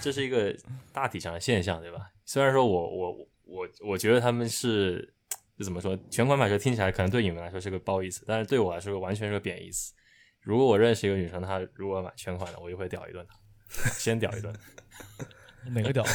[0.00, 0.52] 这是一个
[0.92, 2.10] 大体上的现象，对吧？
[2.24, 5.14] 虽然说我我我我觉得他们是
[5.56, 9.92] 就怎么说，全款买车听起来可能对你们来说是个褒义词，但是对我来说完全是个贬义词。
[10.44, 14.54] 如果我认识一个女生，她如果买全款的，我就会屌一顿她，先屌一顿，
[15.72, 16.04] 哪个屌？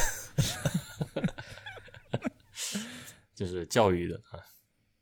[3.34, 4.40] 就是教育一顿啊。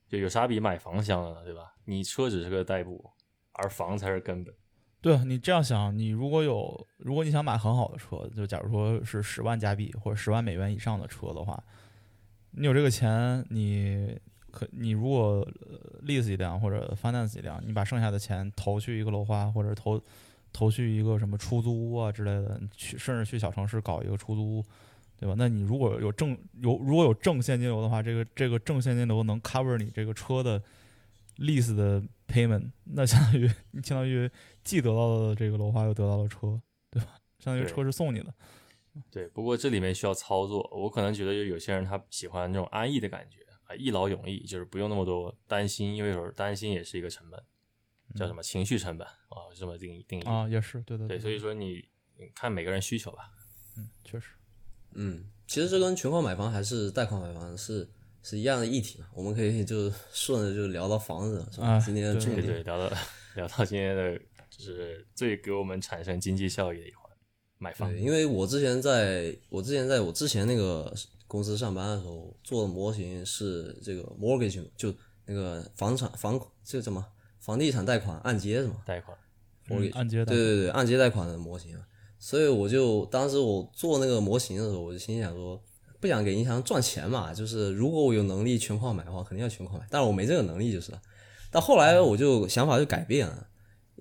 [0.08, 1.74] 就有啥比买房香的呢，对吧？
[1.84, 3.10] 你车只是个代步，
[3.52, 4.54] 而房才是根本。
[5.02, 11.62] 对啊，你这样想，你如果有，如果你想买很好的车，就假如说是十万加币或者十万美元以上的车的话，
[12.52, 14.18] 你有这个钱，你
[14.58, 20.02] 可你如果呃 lease 一辆或者 finance 一辆，你把剩下的钱投去一个楼花或者投
[20.52, 24.64] 投去一个什么出租屋啊之类的，去甚至去小城市搞一个出租屋，
[25.16, 25.36] 对吧？
[25.38, 30.60] 那你如果有正有如果有正现金流的话，这个这个正现金流能 cover 你这个车的
[31.36, 34.28] lease 的 payment，那相当于你相当于
[34.64, 37.14] 既得到了这个楼花，又得到了车，对吧？
[37.38, 38.34] 相当于车是送你的。
[39.12, 40.68] 对，不过这里面需要操作。
[40.72, 47.40] 我可能觉得就有些人他喜欢那种安逸的感觉啊，一劳永逸，就是不用那么多担心，因为有时候担心也是一个成本，
[48.16, 50.24] 叫什么情绪成本啊，这么定义定义。
[50.24, 53.30] 啊，也是，对对对，所以说你你看每个人需求吧。
[53.76, 54.30] 嗯，确实，
[54.94, 57.88] 嗯，其实这跟全款买房还是贷款买房是
[58.22, 59.06] 是一样的议题嘛。
[59.12, 61.66] 我们可以就 顺着就聊到房子，是吧？
[61.68, 62.46] 啊今天重点。
[62.46, 62.96] 对对，聊到
[63.36, 67.04] 聊到今天的，就是最给我们产生经济效益的一环，
[67.58, 67.90] 买房。
[67.92, 70.92] 对，因为我之前在我之前在我之前那个
[71.28, 74.92] 公司上班的时候做的模型是这个 mortgage，就
[75.26, 77.06] 那个房产房这个什么
[77.38, 78.78] 房地产贷款按揭是吗？
[78.84, 79.16] 贷款，
[79.68, 81.86] 嗯 mortgage 按揭贷对对对，按揭贷款的模型啊。
[82.18, 85.62] 所以我就当时我做那个模型的时候，我就心想说，
[86.00, 91.00] 不想给银行赚钱嘛，就是如果我有能力全款买的话，肯定要全款买，但是我没这个能力就是了。
[91.50, 93.46] 但后来我就想法就改变了，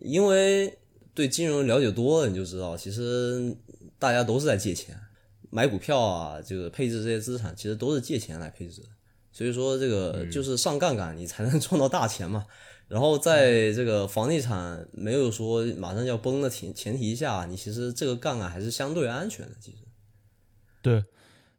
[0.02, 0.80] 因为
[1.14, 3.56] 对金融了解多了，你就知道，其实
[4.00, 5.00] 大家都是在借钱，
[5.50, 8.88] 买股票啊，这个配置这些资产，其实都是借钱来配置的。
[9.32, 12.46] 所以说，这个就是上杠杆，你才能 赚到大钱嘛。
[12.88, 19.54] 然后在这个房地产没有说马上要崩的前前提下，你其实这个杠杆还是相对安全的。
[19.60, 19.78] 其实，
[20.82, 21.04] 对，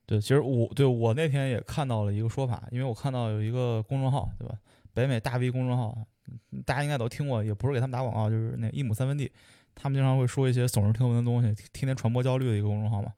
[0.07, 4.55] 对，其实我对我那天也看到了一个说法，因为我看到有一个公众号，对吧？
[4.95, 5.97] 北美大 V 公众号，
[6.27, 9.31] 嗯大家应该都听过，也不是给他们打广告，就是那一亩三分地，
[9.75, 13.13] 他们经常会说一些耸人听闻的东西，天天传播焦虑的一个公众号嘛。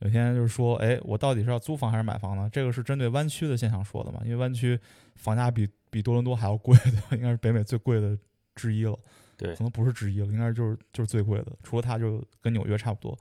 [0.00, 2.48] 有一天就是说，哎，我到底是要租房还是买房呢？
[2.52, 4.20] 这个是针对湾区的现象说的嘛？
[4.24, 4.78] 因为湾区
[5.14, 7.08] 房价比比多伦多还要贵，对吧？
[7.12, 8.18] 应该是北美最贵的
[8.54, 8.98] 之一了。
[9.38, 13.18] 对可能不是之一了，应该就是就是最贵的，除了它就跟纽约差不多。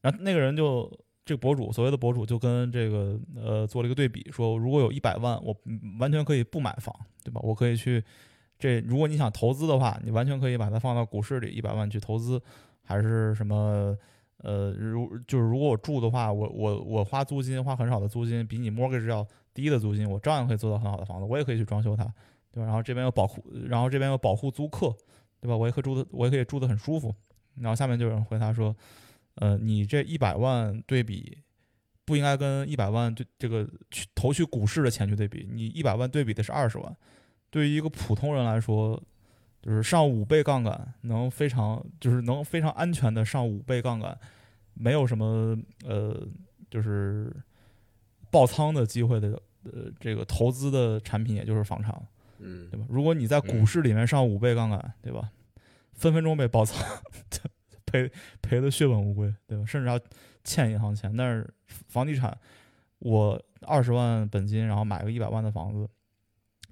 [0.00, 0.88] 然后那个人就
[1.24, 7.40] 这个博主，所谓的博主就跟这个呃做了一个对比，说如果有一百万，我嗯完全可以不买房，对吧？
[7.42, 8.02] 我可以去
[8.58, 12.40] 这，如果你想投资的话，你完全可以把它放到股市里，一百万去投资，
[12.84, 13.96] 还是什么？
[14.38, 22.04] 呃，如就是如果我住的话，我我我花租金花很少的租金，比你 mortgage 要低的租金，我照样可以做到很好的房子，我也可以去装修它，
[22.52, 22.66] 对吧？
[22.66, 24.94] 然后这边有保护，然后这边有保护租客，
[25.40, 25.56] 对吧？
[25.56, 27.14] 我也可以住的，我也可以住的很舒服。
[27.56, 28.74] 然后下面就有人回答说，
[29.34, 31.38] 呃，你这一百万对比，
[32.04, 36.96] 不应该跟一百万对这个去投去股市的钱去对比，你一百万对比的是二十万，
[37.50, 39.02] 对于一个普通人来说，
[39.68, 44.18] 就是上五倍杠杆，能非常就是能非常安全的上五倍杠杆，
[44.72, 45.54] 没有什么
[45.84, 46.26] 呃，
[46.70, 47.30] 就是
[48.30, 52.02] 爆仓的机会的呃这个投资的产品，也就是房产了。
[52.38, 52.86] 嗯对吧？
[52.88, 55.30] 如果你在股市里面上五倍杠杆，对吧？
[55.92, 56.82] 分分钟被爆仓，
[57.84, 59.66] 赔赔的血本无归，对吧？
[59.66, 60.00] 甚至要
[60.44, 61.14] 欠银行钱。
[61.14, 62.34] 但是房地产，
[63.00, 65.86] 我二十万本金，然后买个一百万的房子，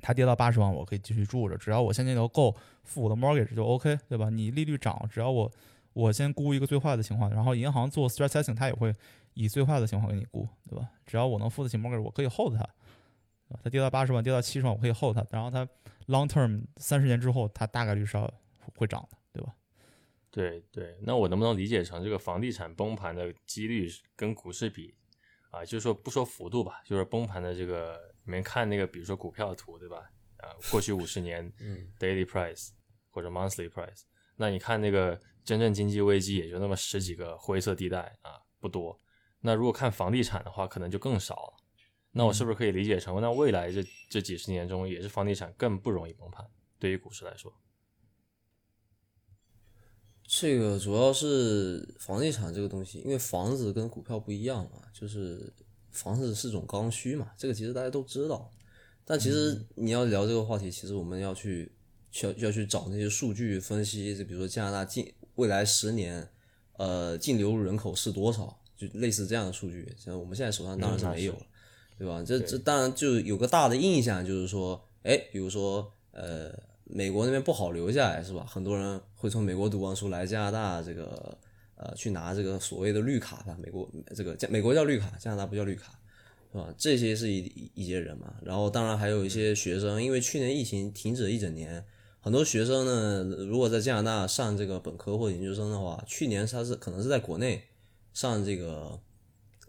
[0.00, 2.56] 它跌到八十万，我可以继续住着，只要我现金流够
[2.86, 4.30] 付我的 mortgage 就 OK，对吧？
[4.30, 5.52] 你利率涨，只要我
[5.92, 8.94] 我先估一个最坏的情况，然后银行做 stress testing，它也会
[9.34, 10.88] 以最坏的情况给你估，对吧？
[11.04, 12.66] 只要我能付得起 mortgage，我可以 hold 它。
[13.62, 15.64] 它跌到八十万，跌到七十万，我可以 hold 它，然后它
[16.08, 18.28] long term 三十年之后，它大概率是要
[18.74, 19.54] 会涨的，对吧？
[20.30, 24.94] 对对，那我能不能理解成这个房地产崩盘的几率跟股市比
[25.50, 25.64] 啊？
[25.64, 30.10] 就是说不说幅度吧，就是崩盘的这个，你们看那个，比如说股票图，对吧？
[30.46, 32.70] 啊，过去五十年嗯 daily price
[33.10, 34.02] 或者 monthly price。
[34.36, 39.00] 那你看那个真正经济危机也就那么十几个灰色地带啊，不多。
[39.40, 41.54] 那如果看房地产的话，可能就更少了。
[42.12, 46.46] 那我是不是可以理解成，那未来这这几十年中，也是房地产更不容易崩盘？
[46.78, 47.54] 对于股市来说，
[50.26, 55.52] 这个主要是房地产这个东西，因为房子跟股票不一样嘛，就是
[55.90, 58.50] 房子是种刚需嘛，这个其实大家都知道。
[59.08, 61.70] 但其实你要聊这个话题，其实我们要去
[62.10, 66.28] 需要要去找那些数据分析，就比如说加拿大近未来十年，
[66.76, 69.94] 呃，净流入人口是多少，就类似这样的数据。
[69.96, 71.46] 像我们现在手上当然是没有了，
[71.96, 72.20] 对吧？
[72.26, 78.44] 这这当然就有个大的印象，就是说，哎，比如说，呃，美国那边不好留下来，是吧？
[78.44, 81.38] 很多人会从美国读完书来加拿大，这个
[81.76, 83.56] 呃，去拿这个所谓的绿卡吧。
[83.62, 85.96] 美国这个加美国叫绿卡，加拿大不叫绿卡，
[86.56, 86.74] 是吧？
[86.78, 88.32] 这些是一一一些人嘛。
[88.42, 91.84] 然后当然还有一些学生，因为去年疫情停止了一整年，
[92.20, 97.62] 很多学生呢，如果在加拿大上这个本科或者研究生的话，去年他是可能是在国内
[98.14, 98.98] 上这个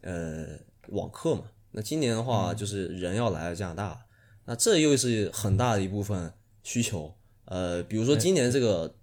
[0.02, 0.48] 呃
[0.90, 1.44] 网课嘛。
[1.72, 4.06] 那今年的话，就是人要来加拿大，
[4.46, 6.32] 那这又是很大的一部分
[6.64, 7.14] 需求。
[7.46, 8.96] 呃，比如说今年这个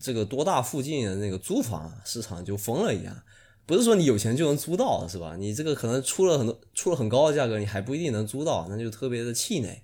[0.00, 3.22] 这个多大附近的那个租房市场就疯了一样，
[3.68, 5.36] 不是说你有钱就能租到，是吧？
[5.36, 9.82] 你这个可能出了很多出了很高的价格，你还不一定能租到，那就特别的气馁，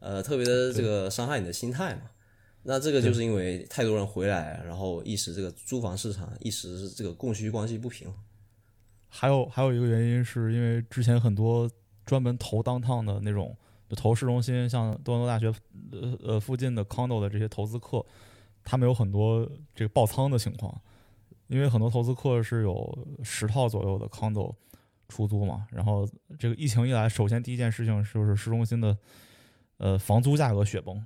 [0.00, 2.02] 呃，特别的这个伤害你的心态嘛。
[2.64, 8.12] 那这个就是因为太多人回来，然后一时这个租房市场一时这个供需关系不平。
[9.08, 11.70] 还有还有一个原因是因为之前很多
[12.04, 13.56] 专门投当趟的那种，
[13.88, 15.50] 就投市中心，像多伦多大学
[15.92, 18.04] 呃呃附近的 condo 的这些投资客，
[18.62, 20.78] 他们有很多这个爆仓的情况，
[21.52, 24.54] 因为很多投资客是有十套左右的 condo
[25.08, 28.96] 出租嘛，然后这个疫情一来，首先第一件事情就是市中心的
[29.76, 31.04] 呃房租价格雪崩，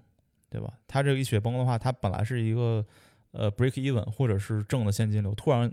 [0.49, 0.73] 对吧？
[0.87, 2.87] 它这个一雪崩的话，它本来是一个
[3.33, 5.69] 呃 break even 或者是正的现金流，突然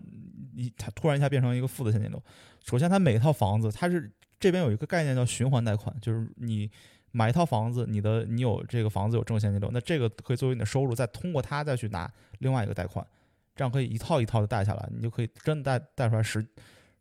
[0.56, 2.20] 一它突然一下变成一个负的现金流。
[2.66, 6.68] 首先，它每一套房子，它是这边有一个概念叫循环贷款，就是你
[7.12, 13.06] 买一套房子，你的你有这个房子有正现金流，那这个可以作为你的收入，再通过它再去拿另外一个贷款，
[13.56, 16.46] 这样可以一套一套的贷下来，你就可以真的贷贷出来十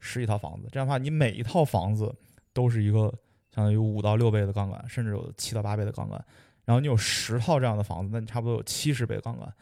[0.01, 0.69] 十几套房子。
[0.71, 2.15] 这样的话，你每一套房子
[2.53, 3.13] 都是一个
[3.55, 6.23] 相当于五到六倍的杠杆，甚至有七到八倍的杠杆。
[6.65, 9.53] 然后你有十套这样的房子，那你差不多有七十倍杠杆。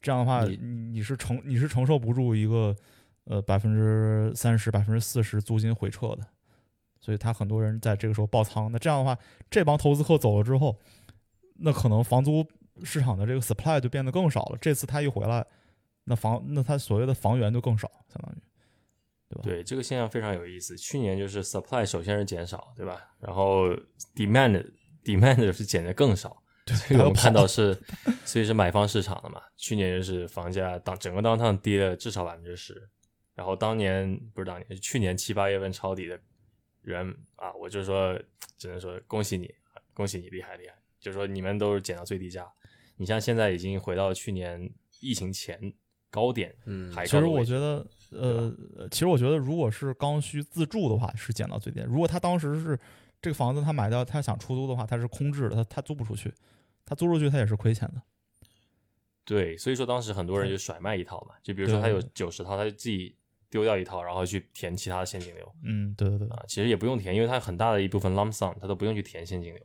[0.00, 2.74] 这样的话，你是承你是承受不住一个
[3.24, 6.26] 呃百分之三十、百分之四十租金回撤的，
[7.00, 8.72] 所以他很多人在这个时候爆仓。
[8.72, 9.18] 那这样的话，
[9.50, 10.78] 这帮投资客走了之后，
[11.56, 12.46] 那可能房租
[12.82, 14.58] 市场的这个 supply 就变得更少了。
[14.58, 15.46] 这次他一回来，
[16.10, 18.38] 那房那他所谓的房源就更少，相当于
[19.28, 19.42] 对吧？
[19.44, 20.76] 对这个现象非常有意思。
[20.76, 23.00] 去年就是 supply 首先是减少，对吧？
[23.20, 23.68] 然后
[24.16, 24.72] demand
[25.04, 26.42] demand 是减的更少。
[26.88, 27.80] 这个我们看到是，
[28.24, 29.40] 所以是买方市场的嘛。
[29.56, 32.88] 去年就是房价当整个当趟跌了至少百分之十，
[33.34, 36.20] 然后当年不是当年，是去年七八月份抄底的
[36.82, 38.20] 人啊，我就说
[38.58, 39.52] 只能说恭喜你，
[39.94, 42.46] 恭喜你厉害厉害，就是说你们都是减到最低价。
[42.96, 44.70] 你像现在已经回到去年
[45.00, 45.72] 疫情前
[46.10, 51.80] 高点，嗯其实还高的位置我觉得，呃，呃其实我觉得，如果是刚需自住的话，是减到最低。
[51.86, 52.78] 如果他当时是
[53.22, 56.32] 这个房子他买到，他想出租的话，他是空置的，他他租不出去，
[56.84, 58.02] 他租出去他也是亏钱的。
[59.24, 63.14] 对，所以说当时很多人就甩卖一套嘛，就比如说他有九十套，他就自己
[63.48, 66.42] 丢掉一套，然后去填其他的现金流嗯，对对对，啊。
[66.48, 69.62] 其实也不用填，因为它很大的一部分 lump sum，他都不用去填现金流。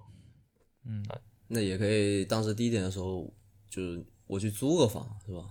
[0.84, 1.04] 嗯，
[1.48, 3.34] 那也可以，当时低点的时候，
[3.68, 5.46] 就是我去租个房，是吧？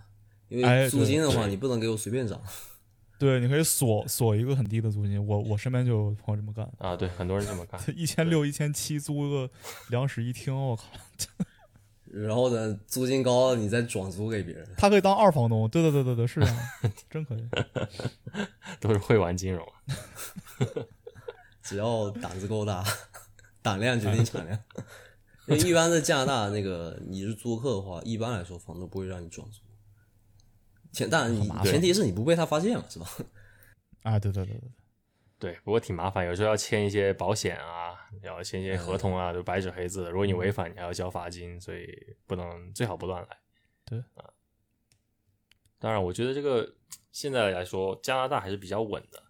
[0.49, 2.41] 因哎为租金的话，你不能给我随便涨。
[3.19, 5.25] 对，你可以锁锁一个很低的租金。
[5.25, 7.81] 我我身边就有朋友这么干，啊，对，很多人这么干。
[7.97, 9.49] 一千六、一千七租个
[9.89, 10.85] 两室一厅，我靠，
[12.11, 14.69] 然后呢，租金高，你再转租给别人。
[14.77, 15.69] 他可以当二房东。
[15.69, 16.71] 对对对对对，是啊，
[17.09, 17.49] 真可以。
[18.81, 19.67] 都是会玩金融。
[21.63, 22.85] 只要胆子够大，
[23.63, 24.59] 胆量决定产量。
[25.47, 29.61] 因为一般在加拿大，那个你是租客的话，一般来说房东不会让你转租。
[30.95, 33.07] 前当然你前提是你不被他发现嘛，是吧？
[34.05, 34.61] 啊，对对对对
[35.39, 40.11] 对，对，不过挺麻烦，有时候要签一些保险啊，要签一些合同啊，都白纸黑字的。
[40.11, 41.87] 如果你违反，你还要交罚金，所以
[42.27, 43.29] 不能最好不乱来。
[43.85, 44.25] 对啊，
[45.79, 46.75] 当然，我觉得这个
[47.13, 49.23] 现在来说，加拿大还是比较稳的。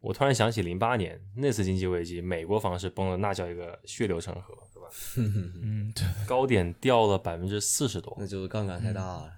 [0.00, 4.86] 我突然想起零八年那次经济危机，美国房市崩了，那叫一个血流成河，是吧？
[5.16, 8.14] 嗯，对，高点掉了百分之四十多。
[8.18, 9.32] 那就是杠杆太大了。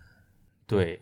[0.67, 1.01] 对，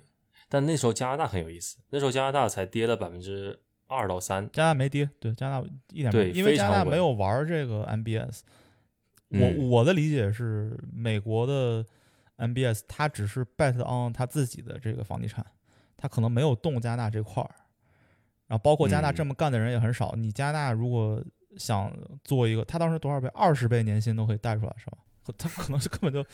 [0.54, 8.42] 但那时候加拿大很有意思，那时候加拿大才跌了百分之二到三，加拿大没跌，对，加拿大一点没对，因为加拿大没有玩这个 MBS。
[9.30, 11.84] 我嗯我的理解是，美国的
[12.36, 15.44] MBS 它只是 bet on 它自己的这个房地产，
[15.96, 17.50] 它可能没有动加拿大这块儿。
[18.46, 20.14] 然后包括加拿大嗯这么干的人也很少。
[20.16, 21.20] 你加拿大如果
[21.56, 21.92] 想
[22.22, 23.26] 做一个，他当时多少倍？
[23.34, 24.98] 二十倍年薪都可以贷出来，是吧？
[25.36, 26.24] 他可能是根本就，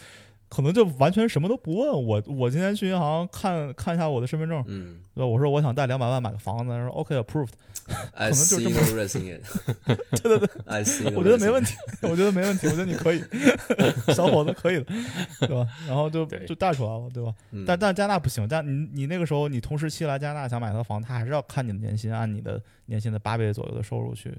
[0.51, 2.23] 可能就完全什么都不问我。
[2.27, 5.27] 我今天去银行看看一下我的身份证，嗯对吧？
[5.27, 7.51] 我说我想贷两百万买个房子，他说 OK approved，
[8.13, 9.45] 可能就 see 这 risk in it。
[10.23, 11.05] 对对对，I see。
[11.17, 13.23] 我觉得没问题，我觉得没问题，我觉得你可以，
[14.13, 14.87] 小伙子可以的，
[15.47, 15.67] 对吧？
[15.87, 17.33] 然后就就贷出来了，对吧？
[17.53, 24.37] 嗯但但加拿大不行，但你你那个时候你同时期来加拿大想买套房，他还是要看你的年薪，按你的年薪的八倍左右的收入去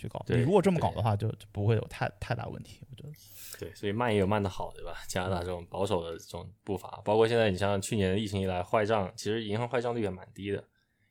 [0.00, 0.24] 去搞。
[0.28, 3.10] 你对如果这么搞的话，就就不会有太太大问题，我觉得。
[3.58, 4.94] 对，所以慢也有慢的好，对吧？
[5.06, 10.64] 加拿大这种保守的这种步伐，包括现在你像去年疫情以来，坏账其实银行坏账率也蛮低的，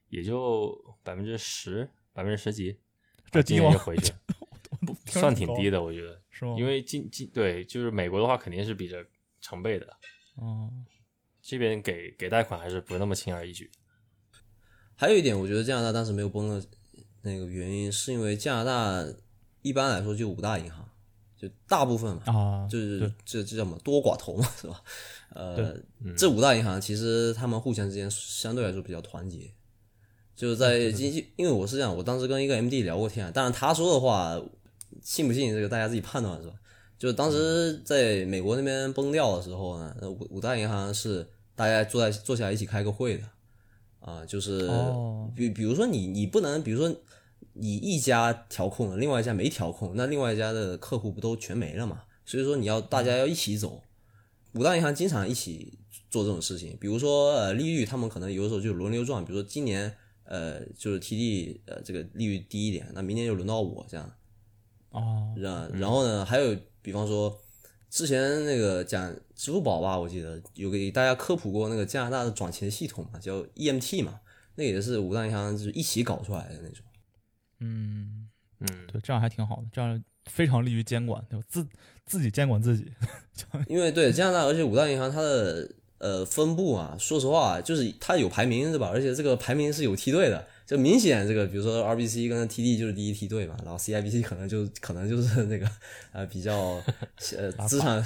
[0.08, 2.80] 也就百分之十、百分之十几，
[3.30, 3.80] 这低吗今年就？
[3.80, 4.14] 回去
[5.20, 6.20] 算挺低的，我觉得。
[6.32, 6.56] 是吗？
[6.58, 9.06] 因为今今对，就是美国的话肯定是比这
[9.42, 9.86] 成倍的，
[10.42, 10.86] 嗯，
[11.42, 13.70] 这边给给贷款还是不那么轻而易举。
[14.96, 16.66] 还有一点，我觉得加拿大当时没有崩的
[17.22, 19.06] 那个原因，是因为加拿大
[19.62, 20.88] 一般来说就五大银行，
[21.38, 24.82] 就大部分嘛，啊，就是对这这叫什么多寡头嘛，是吧？
[25.34, 29.52] 呃，嗯这五大银行其实他们互相之间相对来说比较团结，
[30.36, 34.42] 就是在经济，因为我是这样，我当时跟一个 MD 聊过天啊，当然他说的话
[35.04, 36.54] 信不信这个大家自己判断是吧？
[36.98, 43.24] 就是当时在美国那边崩掉的时候呢，呃五五大银行是大家坐在坐下来一起开个会的
[44.02, 46.94] 啊，就是哦比比如说你你不能，比如说
[47.54, 52.04] 你一家调控了，另外一家没调控，那另外一家的客户不都全没了嘛？
[52.26, 53.84] 所以说你要大家要一起走。
[54.54, 55.78] 五大银行经常一起
[56.10, 64.12] 做这种事情，比如说呃利率，他们可能有的时候就轮流转，比如说今年呃就是 TD 呃这个利率低一点，那明年就轮到我这样。
[64.90, 67.40] 哦，然然后呢，还有比方说，
[67.92, 74.20] 之前那个讲支付宝吧，我记得有给大家科普过那个加拿大的转钱系统嘛，叫 EMT 嘛，
[74.56, 76.84] 那个也是五大银行就是一起搞出来的那种。
[77.60, 78.28] 嗯，
[78.60, 81.46] 嗯，对，这样还挺好的，这样非常利于监管，对吧？
[81.50, 81.66] 自
[82.06, 82.92] 自己监管自己。
[83.68, 88.90] 因为对加拿大，而且五大银行它的呃分布啊，说实话就是它有排名是吧？
[88.94, 95.70] 而且这个排名是有梯队的，就明显这个比如说 RBC 跟 TD 就是第一梯队嘛，然后 CIBC 可能就可能就是那个
[96.12, 96.82] 呃比较
[97.38, 98.04] 呃资产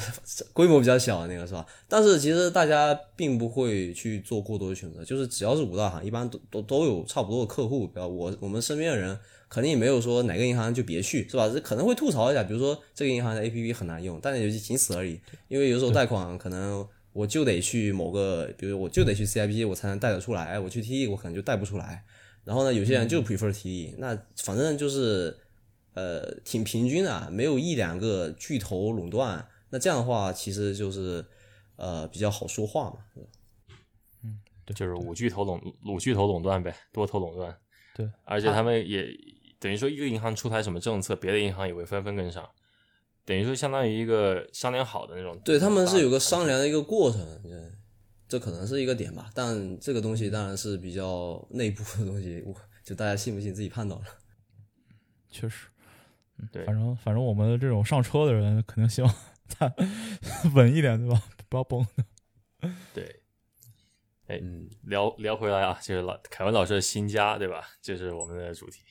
[0.53, 1.65] 规模比较小的那个是吧？
[1.87, 9.17] 但是其实大家并不会去做过多的选择，就是只要是五大行，一般都都都有差不多的客户，比如我我们身边的人。
[9.53, 11.47] 肯定也没有说哪个银行就别去，是吧？
[11.47, 15.19] 这可能会吐槽一下，比如说这个银行的 APP 很难用，但是也就仅此而已。
[15.47, 22.03] 因为有时候贷款可能我就得去某个，比如我就得去 CIP 我才能贷得出来，我去 TD 我可能就贷不出来。
[22.43, 25.37] 然后呢，有些人就 prefer TD，、那反正就是
[25.93, 29.47] 呃挺平均的，没有一两个巨头垄断。
[29.69, 31.23] 那这样的话，其实就是
[31.75, 32.97] 呃比较好说话嘛。
[34.23, 37.55] 嗯就是五巨头垄五巨头垄断呗，多头垄断。
[37.95, 39.05] 对，而且他们也
[39.63, 42.49] 等于说一个银行出台什么政策，别的银行也会纷纷跟上，
[43.23, 45.39] 等于说相当于一个商量好的那种。
[45.39, 47.71] 对他们是有个商量的一个过程，对，
[48.27, 49.31] 这可能是一个点吧。
[49.33, 52.53] 但这个东西当然是比较内部的东西，我
[52.83, 54.05] 就大家信不信自己判断了。
[55.29, 55.67] 确实，
[56.39, 59.15] 嗯对反正反正我们这种上车的人肯定希望
[59.47, 59.73] 他
[60.53, 61.23] 稳一点，对吧？
[61.47, 61.87] 不要崩。
[62.93, 63.21] 对。
[64.27, 67.63] 哎，嗯，聊聊回来啊，就是老凯文老师的新家，对吧？
[67.81, 68.81] 这是我们的主题。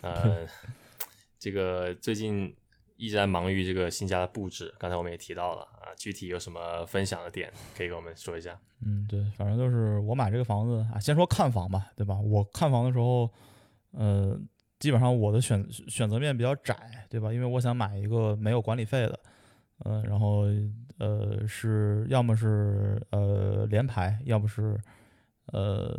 [0.00, 0.46] 呃，
[1.38, 2.54] 这个最近
[2.96, 8.58] 一直在忙于这个新家的布置，刚才我们也提到了啊，具体有什么分享的点可以跟我们说一下？
[8.84, 12.16] 嗯，对，反正就是我买这个房子啊，先说看房吧，对吧？
[12.16, 13.30] 我看房的时候，
[13.92, 14.38] 呃，
[14.78, 17.32] 基本上我的选选择面比较窄，对吧？
[17.32, 19.20] 因为我想买一个没有管理费的，
[19.84, 20.46] 呃，然后
[20.98, 24.76] 呃是要么是呃联排，要么是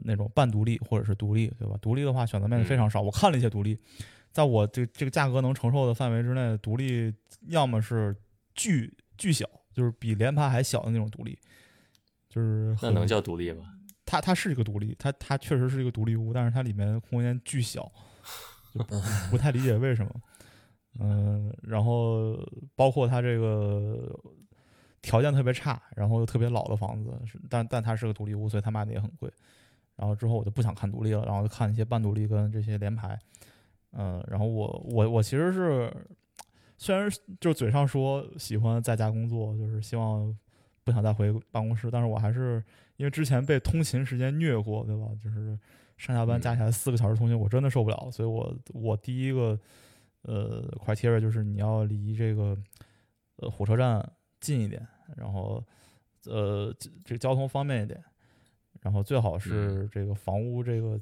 [0.03, 1.77] 那种半独立或者是独立，对吧？
[1.81, 3.77] 独立的话选择面非常少，我看了一些独立，
[4.31, 7.13] 在我这这个价格能承受的范围之内，独立
[7.47, 8.15] 要么是
[8.55, 11.37] 巨巨小，就是比联排还小的那种独立。
[12.29, 13.73] 就是很那能叫独立吗？
[14.05, 17.91] 它它是一个独立，它它确实是一个独立屋，但是它里面空间巨小，
[18.73, 20.11] 就不 不太理解为什么。
[20.99, 22.37] 嗯，然后
[22.75, 24.19] 包括它这个
[25.03, 29.31] 条件特别差，然后又特别老的房子，是但但它是个独立屋，所以它卖的也很贵。
[29.95, 33.19] 然后之后我就不想看独立了，然后就看一些半独立跟这些联排。
[33.91, 35.93] 嗯，然后我我我其实是
[36.79, 37.07] 虽然
[37.39, 40.35] 就是嘴上说喜欢在家工作，就是希望
[40.83, 42.63] 不想再回办公室，但是我还是
[42.97, 45.07] 因为之前被通勤时间虐过，对吧？
[45.23, 45.57] 就是
[45.97, 49.59] 上下班加起来四个小时通勤，我真的受不了，所以我我第一个
[50.23, 52.57] 呃 criteria 就是你要离这个
[53.35, 54.03] 呃火车站
[54.39, 54.85] 近一点，
[55.15, 55.63] 然后
[56.25, 58.03] 呃这这个交通方便一点，
[58.81, 60.99] 然后最好是这个房屋这个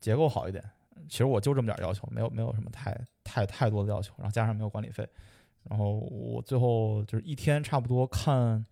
[0.00, 0.62] 结构好一点。
[1.08, 5.08] 其实我就这么点儿要求，没有没有什么太太太多的要求，然后加上没有管理费，
[5.62, 8.66] 然后我最后就是一天差不多看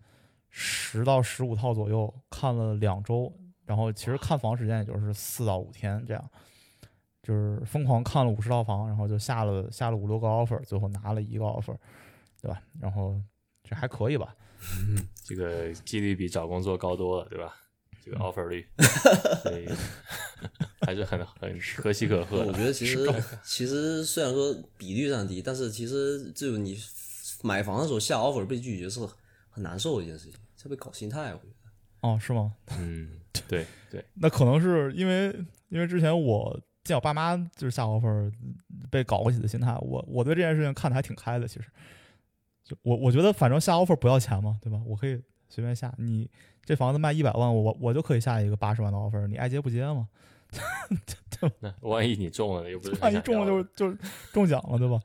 [0.49, 3.33] 十到十五套左右，看了两周，
[3.65, 6.29] 然后其实看房时间也就是四到五天这样，
[7.23, 11.75] 就是疯狂看了五十套房，然后就下了下了五六个 offer，最后拿了一个 offer，
[12.41, 12.61] 对吧？
[12.79, 13.19] 然后
[13.63, 14.35] 这还可以吧？
[15.23, 17.53] 这个几率比找工作高多了，对吧？
[18.03, 18.65] 这个 offer 率，
[19.43, 19.67] 所以
[20.85, 22.47] 还是很很可喜可贺的。
[22.47, 23.05] 我觉得其实
[23.43, 26.79] 其实虽然说比率上低，但是其实就你
[27.43, 29.01] 买房的时候下 offer 被拒绝是
[29.49, 31.53] 很难受的一件事情，特别搞心态，我觉得。
[31.99, 32.53] 哦，是吗？
[32.79, 35.33] 嗯，对对，那可能是因为
[35.67, 38.31] 因为之前我见我爸妈就是下 offer
[38.89, 41.45] 被搞过去的心态，我我对这件事情看的还挺开的。
[41.45, 41.65] 其实，
[42.67, 44.81] 就我我觉得反正下 offer 不要钱嘛，对吧？
[44.85, 45.93] 我可以随便下。
[45.97, 46.29] 你
[46.65, 50.09] 这房子卖一百万，我我就可以下一个八十万的 offer，你爱接不接嘛？
[51.61, 53.97] 那万一你中了，又不是很万一中了就是就是
[54.33, 54.99] 中奖了，对吧？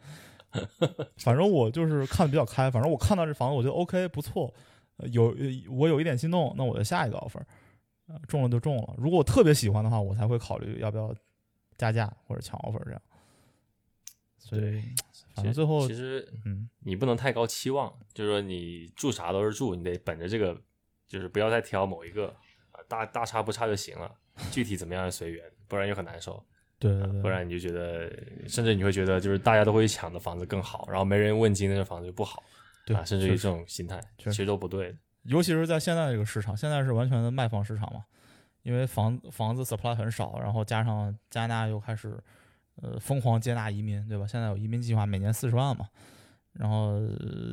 [1.16, 4.52] 反正我就是看的比较开，反正我看到这房子，我觉得 OK 不错，
[4.96, 7.40] 呃有呃我有一点心动，那我就下一个 offer，
[8.08, 8.94] 呃，中了就中了。
[8.98, 11.14] 如果我特别喜欢的话，我才会考虑要不要
[11.78, 13.00] 加价或者抢 offer 这样。
[14.38, 14.82] 所以，
[15.34, 20.56] 反正最后其实嗯，你不能太高期望，就是说你住啥都是住，你得本着这个，
[21.08, 22.28] 就是不要再挑某一个
[22.70, 24.10] 啊，大大差不差就行了，
[24.50, 26.44] 具体怎么样随缘，不然就很难受。
[26.78, 28.12] 对对对，不然你就觉得，
[28.48, 32.42] 甚至你会觉得，就是大家都会抢的房子更好，然后没人问津的这房子就不好，
[32.84, 34.98] 对啊，甚至于这种心态，其实都不对的。
[35.22, 38.04] 尤其是在现在这个市场，现在是完全的卖方市场嘛，
[38.64, 42.18] 因为房房子 supply 很少，然后加上加拿大又开始
[42.76, 44.26] 呃疯狂接纳移民，对吧？
[44.26, 45.88] 现在有移民计划，每年四十万嘛，
[46.54, 47.00] 然后、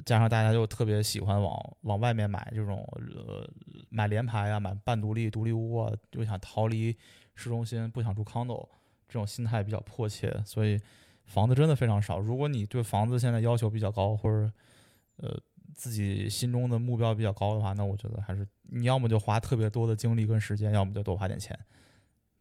[0.05, 3.49] 加上大家又特别喜欢往往外面买这种呃
[3.89, 6.95] 买联排啊，买半独立、独立屋啊，就想逃离
[7.36, 8.67] 市中心，不想住 condo，
[9.07, 10.80] 这种心态比较迫切，所以
[11.26, 12.20] 房子真的非常少。
[12.20, 14.51] 如果你对房子现在要求比较高，或者
[15.17, 15.39] 呃
[15.74, 21.57] 自己心中的目标比较高的话，那我觉得还是你要么就花特别多的精力跟时间，要么就多花点钱，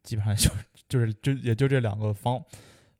[0.02, 0.50] 基本上就
[0.88, 2.42] 就是就也就这两个方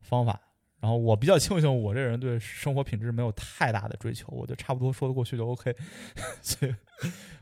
[0.09, 0.41] 方法。
[0.81, 5.75] 然后我比较庆幸我这人对生活品质没有太大的追求，我就差不多说得过去就 OK，
[6.41, 6.73] 所以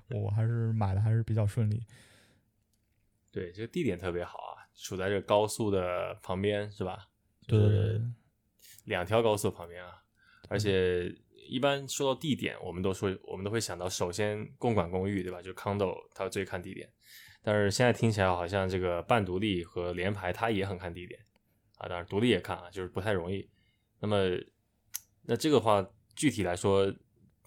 [0.09, 1.83] 我还是买的还是比较顺利。
[3.31, 7.07] 对，这个地点特别好啊，处在这个高速的旁边，是吧？
[7.45, 8.01] 对对对
[8.85, 10.01] 两条高速旁边啊，
[10.49, 11.13] 而且
[11.47, 15.43] 一般说到地点，我们都说我们都会想到，首先公管公寓，对吧？
[15.43, 16.89] 就 condo，它最看地点。
[17.43, 21.19] 但是现在听起来好像这个半独立和联排，它也很看地点
[21.77, 21.87] 啊。
[21.87, 23.49] 当然独立也看啊，就是不太容易。
[23.99, 24.17] 那么，
[25.23, 26.93] 那这个话具体来说，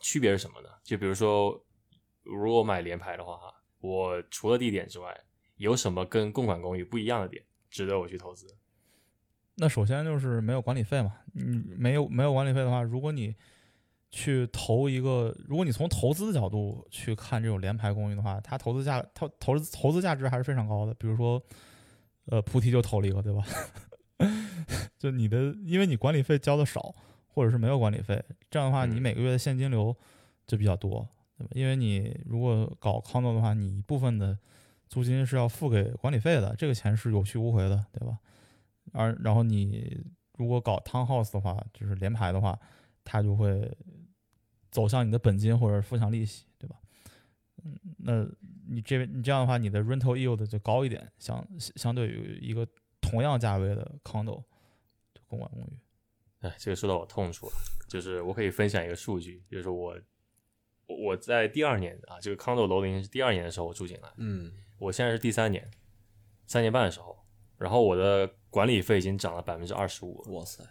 [0.01, 0.69] 区别是什么呢？
[0.83, 1.65] 就比如说，
[2.23, 5.19] 如果买联排的话，哈，我除了地点之外，
[5.57, 8.47] 有什么跟共管公寓不一样的点，值得我去投资？
[9.57, 11.45] 那首先就是没有管理费嘛，你
[11.77, 13.37] 没有没有管理费的话，如果你
[14.11, 20.95] 去投一个，如果你从投资的角度去看这种联排公寓的话，它投资价它投资投资价值还是非常高的。
[20.95, 21.43] 比如说，
[22.25, 23.45] 呃，菩提就投了一个，对吧？
[24.99, 26.95] 就你的，因为你管理费交的少，
[27.29, 29.97] 或者是没有管理费，这样的话，嗯你每个月的现金流
[30.47, 31.51] 就比较多，对吧？
[31.55, 34.39] 因为你如果搞 condo 的话，你一部分的
[34.89, 38.19] 租金是要付给管理费的，这个钱是有去无回的，对吧？
[38.93, 39.99] 而然后你
[40.37, 42.59] 如果搞 townhouse 的话，就是联排的话，
[43.05, 43.71] 它就会
[44.71, 46.77] 走向你的本金或者付向利息，对吧？
[47.63, 48.27] 嗯，那
[48.69, 52.67] 你这你这样的话，你的 rental yield 就高一点，相相对于一个
[53.11, 54.43] 同样价位的 condo
[55.13, 55.79] 就公馆公寓。
[56.41, 57.53] 哎，这个说到我痛处了，
[57.89, 59.95] 就是我可以分享一个数据，就是我
[60.87, 65.71] 我我在第二年啊，这个 condo 楼龄是第二年的时候我住进来，嗯，我现在是第三年，
[66.47, 67.19] 三年半的时候，
[67.59, 70.65] 然后我的管理费已经涨了百分之二十五了，哇塞，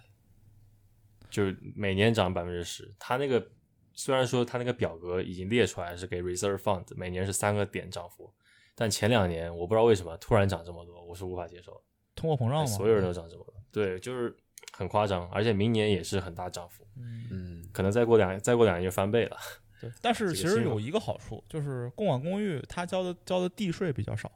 [1.29, 2.91] 就是每年涨百分之十。
[2.97, 3.51] 它那个
[3.93, 8.33] 虽然说它那个表格已经列出来是给 reserve fund，每年是三个点涨幅，
[8.73, 11.81] 但前两年我不知道为什么突然涨这么多，我是无法接受的。
[12.19, 14.35] 通货膨胀嘛，所有人都涨这么多，对，就是
[14.73, 19.37] 很夸张，而且明年也是很大涨幅，嗯，可能再过两再过两年就翻倍了。
[19.79, 24.29] 对，但是其实有一个好处，就是公管公寓它交的交的地税比较少。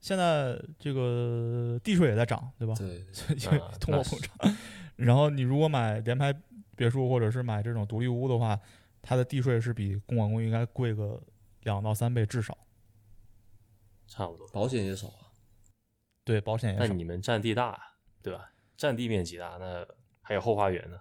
[0.00, 2.72] 现在这个地税也在涨，对吧？
[2.78, 3.04] 对，
[3.36, 4.56] 因为啊通货膨胀。
[4.96, 6.32] 然后你如果买联排
[6.76, 8.58] 别墅或者是买这种独立屋的话，
[9.02, 11.20] 它的地税是比公管公寓应该贵个
[11.64, 12.56] 两到三倍至少。
[14.06, 14.48] 差不多。
[14.48, 15.29] 保险也少啊，
[16.24, 16.86] 对，保险也少。
[16.86, 17.78] 那你们占地大，
[18.22, 18.52] 对吧？
[18.76, 19.86] 占地面积大，那
[20.22, 20.98] 还有后花园呢，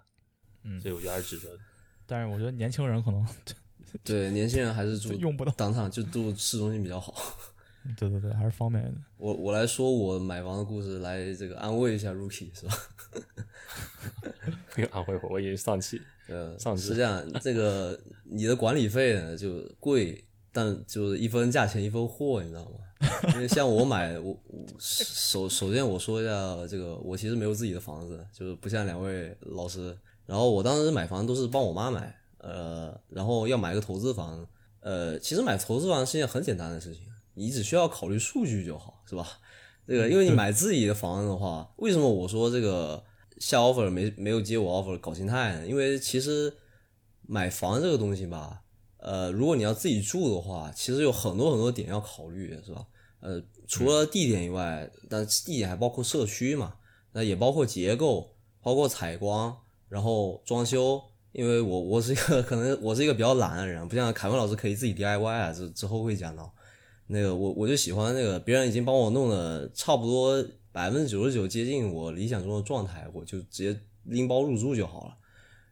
[0.64, 1.64] 嗯所以我觉得还是值得的。
[2.06, 3.26] 但是我觉得年轻人可能
[4.04, 5.52] 对，年轻人还是 住用不到。
[5.56, 7.14] 当场就住市中心比较好。
[7.98, 9.04] 对对对，还是方便一点。
[9.18, 12.74] 我我来说我买房的故事，来这个安慰一下 Rookie 是吧？
[14.76, 16.02] 没有安慰我，我已经丧气。
[16.28, 22.80] 呃，上是这样，这个你的管理费呢就贵，但就是一分价钱一分货，你知道吗？
[23.34, 26.32] 因为像我买，我我首首先我说一下
[26.68, 29.98] 这个，我其实没有自己的房子，就是不像两位老师。
[30.26, 34.46] 然后我当时买房都是帮我妈买，呃，然后要买个投资房，
[34.82, 39.28] 呃，其实买投资房是一件很简单的事情，你只需要考虑数据就好，是吧？
[39.88, 43.04] 这个，因为你买自己的房子的话，为什么我说这个
[43.40, 45.66] 下 offer 没没有接我 offer 搞心态呢？
[45.66, 46.54] 因为其实
[47.22, 48.62] 买房这个东西吧，
[49.00, 52.86] 呃，如果你要自己住的话，其实有很多很多点要考虑，是吧？
[53.22, 56.76] 呃，除了地点以外，但地点还包括社区嘛，
[57.14, 61.02] 那也包括结构，包括采光，然后装修。
[61.32, 66.52] 因为我我是一个可能我是一个比较懒的人，不像凯文老师可以自己 DIY 啊，之之后会讲到。
[67.06, 75.18] 那个我我就喜欢那个别人已经帮我弄的差不多百分之九十九接近我理想中的状态，我就直接拎包入住就好了。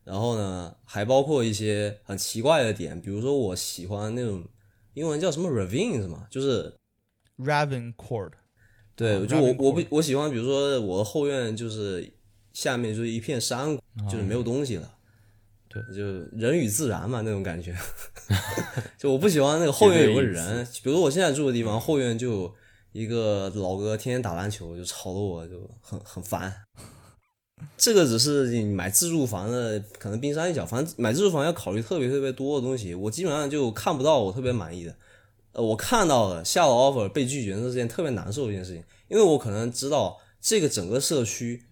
[0.07, 4.41] 然后呢，还包括一些很奇怪的点，比如说我喜欢那种
[4.93, 6.25] 英文叫什么 ravine 是吗？
[6.31, 6.73] 就是
[7.37, 8.31] Ravine Court，
[8.95, 12.09] 对，哦就我我不我喜欢，比如说我的后院就是
[12.53, 14.93] 下面就是一片山谷，就是没有东西了。
[15.67, 16.05] 对， 就
[16.37, 17.75] 人与自然嘛那种感觉，
[18.97, 22.55] 就我不喜欢那个后院有个人，比如说我现在住的地方后院就
[22.93, 26.53] 一个老哥天天打篮球，就吵得我就很很烦。
[27.77, 34.95] 这个只是你买自住房的可能冰山一角，反正买自住房要考虑特别特别多的东西，我基本上就看不到我特别满意的。
[35.53, 41.63] 呃，我看到了下了 offer 被拒绝，那是件特别难受的一件事情，因为我可能知道这个整个社区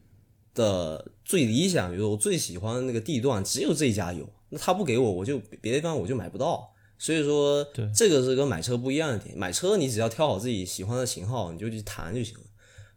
[0.56, 6.72] 的最理想，比如说我最喜欢的那个地段只有这一家有，那他不给我，我就别的地方我就买不到。
[6.98, 9.38] 所以说对，这个是跟买车不一样的点。
[9.38, 12.44] 买车你只要挑好自己喜欢的型号，你就去谈就行了。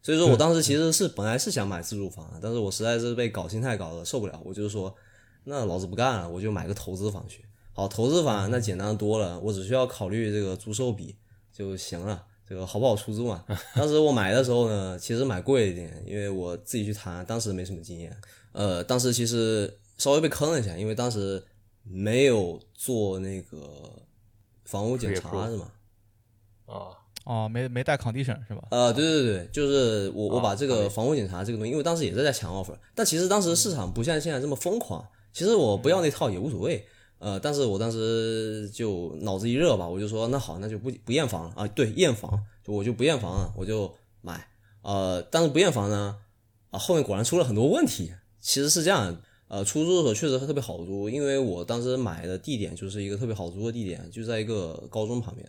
[0.02, 4.94] 所以说我当时其实是本来是想买自住房的，但是我实在是被搞心态搞得受不了，我就说，
[5.44, 7.44] 那老子不干了，我就买个投资房去。
[7.72, 11.16] 好，投资房那简单多了，我只需要考虑这个租售比
[11.52, 13.44] 就行了，这个好不好出租嘛。
[13.76, 18.16] 当时我买的时候呢，其实买贵一点，因为我自己去谈，当时没什么经验。
[18.52, 21.40] 呃，当时其实稍微被坑了一下，因为当时
[21.84, 23.58] 没有做那个
[24.64, 25.70] 房屋检查是吗？
[26.66, 26.97] 啊，
[27.28, 28.68] 哦，没没带 condition 是吧？
[28.70, 36.82] 呃，对对对，就是我我把这个房屋检查这个东西，因为当时也是在抢 offer，但其实当时市场不像现在这么疯狂，其实我不要那套也无所谓，
[37.18, 44.48] 呃，但是我当时就脑子一热吧，我就说那好，那就不不验房了啊，对，验房，就我就不验房了，我就买，
[44.80, 46.16] 呃，但是不验房呢，
[46.70, 48.10] 啊，后面果然出了很多问题，
[48.40, 49.20] 其实是这样。
[49.48, 55.48] 呃，出租的时候确实特别好租，因为我当时买的地点就是一个特别好租的地点，就在一个高中旁边。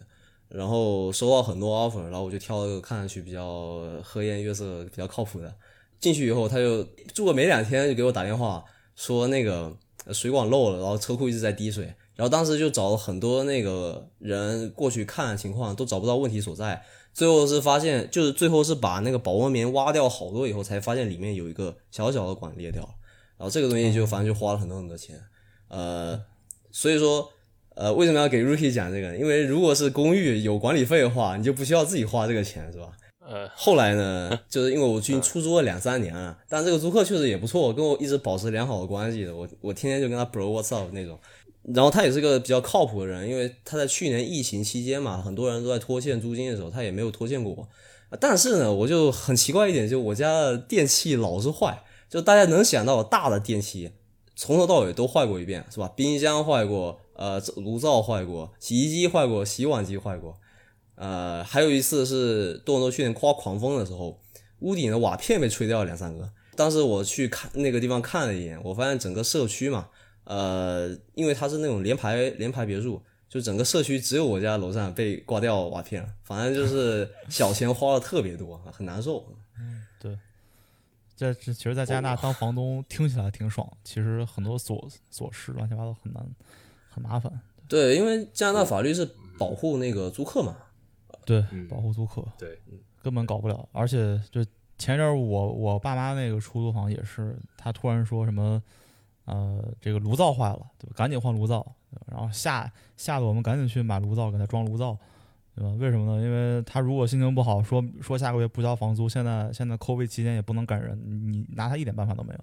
[0.50, 5.56] 然后收到很多 offer，然后我就挑了个看上去比较和颜悦色、比较靠谱的。
[6.00, 6.84] 进去以后，他就
[7.14, 8.64] 住了没两天就给我打电话
[8.96, 9.76] 说那个
[10.06, 11.94] 呃水管漏了，然后车库一直在滴水。
[12.16, 16.84] 然后当时就找了很多那个人过去看情况，都找不到问题所在。
[17.14, 22.90] 最后是发现，就是最后是把那个保温棉挖掉好多以后，才发现里面有一个小小的管裂掉了。
[23.38, 25.18] 然后这个东西就反正就花了很多很多钱，
[25.70, 26.22] 呃，
[26.72, 27.32] 所以说，
[27.80, 29.16] 呃，为什么要给 Rookie 讲这个？
[29.16, 32.90] 因为如果是公寓有管理费的话，你就不需要自己花这个钱，是吧？
[33.26, 39.34] 呃，后来呢， 就是因为我去出租了两三年了，但这个租客确实也不错，跟我一直保持良好的关系的。
[39.34, 41.18] 我我天天就跟他 bro what's up 那种。
[41.74, 47.70] 然后他也是个比较靠谱的人，因为他在去年疫情期间嘛，很多人都在拖欠租金的时候，他也没有拖欠过我。
[48.20, 53.92] 但是呢，我就很奇怪一点，就我家的电器老是坏，就大家能想到大的电器，
[54.36, 55.90] 从头到尾都坏过一遍，是吧？
[55.96, 60.40] 冰箱坏过，呃，炉灶坏过，洗衣机坏过，洗碗机坏过，
[60.96, 64.18] 呃，还有一次是多伦多去年刮狂风的时候，
[64.60, 66.32] 屋顶的瓦片被吹掉了两三个。
[66.56, 69.90] 当时我去看那个地方看了一眼，我发现整个社区嘛，
[70.24, 76.10] 呃，因为它是那种联排联排别墅，就整个社区只有我家楼上被刮掉瓦片了。
[76.24, 79.26] 反正就是小钱花的特别多，很难受。
[81.18, 86.26] 这这其实，在加拿大当房东听起来挺爽，其实很多琐琐事乱七八糟很难，
[86.90, 87.32] 很麻烦。
[87.68, 90.58] 对，因为加拿大法律是保护那个租客嘛。
[91.26, 92.60] 对，嗯保护租客对，
[93.04, 93.70] 根本搞不了。
[93.72, 94.44] 而且就
[94.80, 98.62] 前一阵儿我我爸妈那个出租房也是，他突然说什么，
[99.26, 100.94] 呃，这个炉灶坏了，对吧？
[100.96, 101.76] 赶紧换炉灶，
[102.08, 104.98] 然后吓吓得我们赶紧去买炉灶，给他装炉灶，
[105.54, 105.70] 对吧？
[105.78, 106.24] 为什么呢？
[106.24, 112.40] 因为他如果心情不好，说说下个月不交房租，现在现在 COVID 期间也不能赶人，你你拿他一点办法都没有，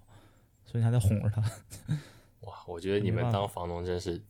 [0.64, 1.42] 所以你还得哄着他。
[2.46, 4.22] 哇，我觉得你们当房东真是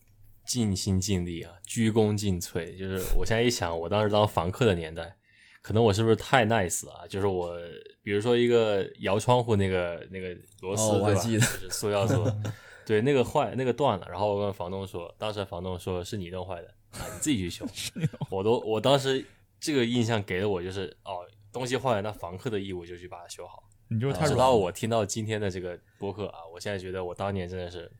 [0.46, 2.78] 尽心尽力啊，鞠躬尽瘁。
[2.78, 5.16] 就是我现在一想，我当时当房客的年代，
[5.60, 7.06] 可能我是不是太 nice 啊？
[7.08, 7.58] 就是我，
[8.02, 10.28] 比如说一个摇窗户那个那个
[10.60, 11.20] 螺丝，哦我还对吧？
[11.20, 12.54] 记得就是塑料做的，
[12.86, 14.06] 对，那个坏，那个断了。
[14.08, 17.66] 然后我跟房东说，当时房东说是你弄坏的啊，你自己去修。
[18.30, 19.24] 我都我当时
[19.58, 23.64] 这个印象给了我就是哦，东西坏了，那房客的义务就去把它修好。
[23.88, 24.44] 你就是太直软了。
[24.44, 27.90] 到我听到今天的这个播客啊，我现在觉得我当年真的是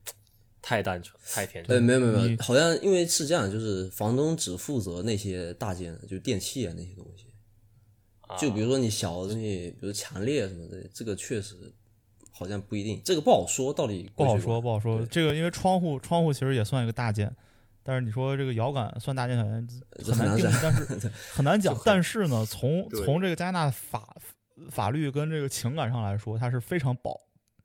[0.69, 1.83] 太单纯、太天呃，真。
[1.85, 7.27] 没有没有没有，好像因为是这样，就是房东只负责那些大件，就电器啊那些东西。
[8.23, 11.55] 啊就比如说你小的东西，比如强烈什么的，这个确实
[12.33, 15.07] 好像不一定，这个不好说，到底不好说，不好说。
[15.07, 17.33] 这个因为窗户，窗户其实也算一个大件，
[17.85, 19.69] 但是你说这个摇杆算大件小件
[20.05, 24.17] 这很难定义，但是 很难讲但是呢，从从这个加拿大法
[24.69, 27.17] 法律跟这个情感上来说，它是非常保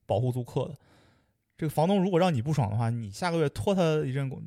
[0.05, 0.77] 保护租客的。
[1.61, 4.41] 这个房东如果让你不爽的话，你下个月拖他一阵工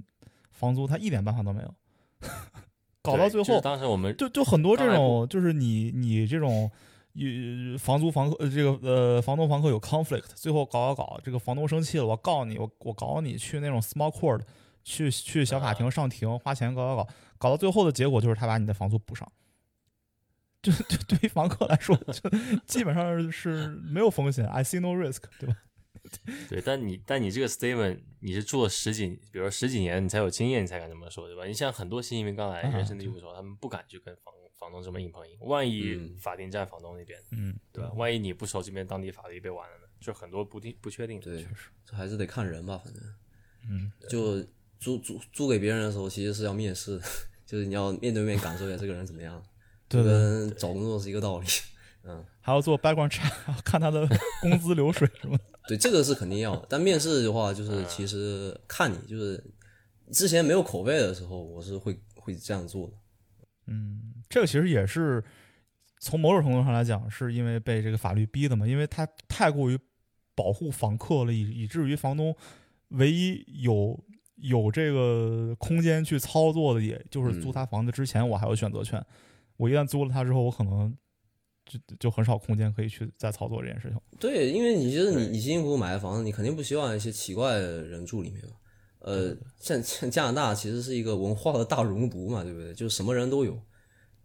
[0.51, 1.75] 房租，他一点办法都没有。
[3.03, 6.69] 搞到对就是最后，当时我们就就很多这种，就是你你这种，
[7.13, 14.41] 与房租房客呃这个呃房东房客有 conflict，最后搞搞搞，这个房东生气了，我告你，我我搞你去那种 small court，
[14.83, 17.09] 去去小法啊庭上庭花钱搞搞搞，
[17.39, 19.31] 搞到最后的结果就是他把你的房租补上。
[20.61, 22.29] 就就对于房客来说，就
[22.67, 25.55] 基本上是没有风险，I see no risk，对吧？
[26.49, 31.45] 对，但你但你这个 statement 你是住了十几，比如说十几年，你才有经验，你才敢这么说，对吧？
[31.47, 37.93] 你像很多新移民刚来，啊人生地不熟，他们不敢去跟房房东这么硬碰硬，万一嗯法定站房东那边，嗯，对吧？
[37.95, 39.83] 万一你不熟这边当地法律被完了呢？
[40.01, 41.25] 就很多不定不确定的。
[41.27, 43.03] 对确，实，这还是得看人吧，反正
[43.71, 44.41] 嗯，就
[44.79, 47.05] 租租租给别人的时候，其实是要面试的，
[47.47, 49.43] 就是你要面对面感受一下这个人怎么样，
[49.89, 51.47] 就对对，跟找工作是一个道理。
[52.07, 54.07] 嗯还要做 background check，看他的
[54.43, 55.45] 工资流水什么的。
[55.67, 59.43] 对，这个是肯定要的，但面试的话，嗯就是其实看你，就是
[60.13, 62.93] 之前没有口碑的时候，我是会会这样做的。
[63.67, 65.25] 嗯，这个其实也是
[66.01, 69.79] 从某种程度上来讲，是因为被这个法律逼的嘛，因为他太过于
[70.35, 72.37] 保护房客了，以以至于房东
[72.89, 73.99] 唯一有
[74.37, 79.03] 有这个空间去操作的，也就是租嗯他房子之前，我还有选择权。
[79.57, 80.95] 我一旦租了他之后，我可能
[81.67, 83.99] 就就很少空间可以去再操作这件事情。
[84.19, 88.53] 对，因为你就是你你辛辛苦苦买的房子，你肯定不希望一些奇怪的人住里面嘛。
[89.01, 92.73] 呃，像像加拿大其实是一个文化的大熔炉嘛，对不对？
[92.75, 93.59] 就什么人都有。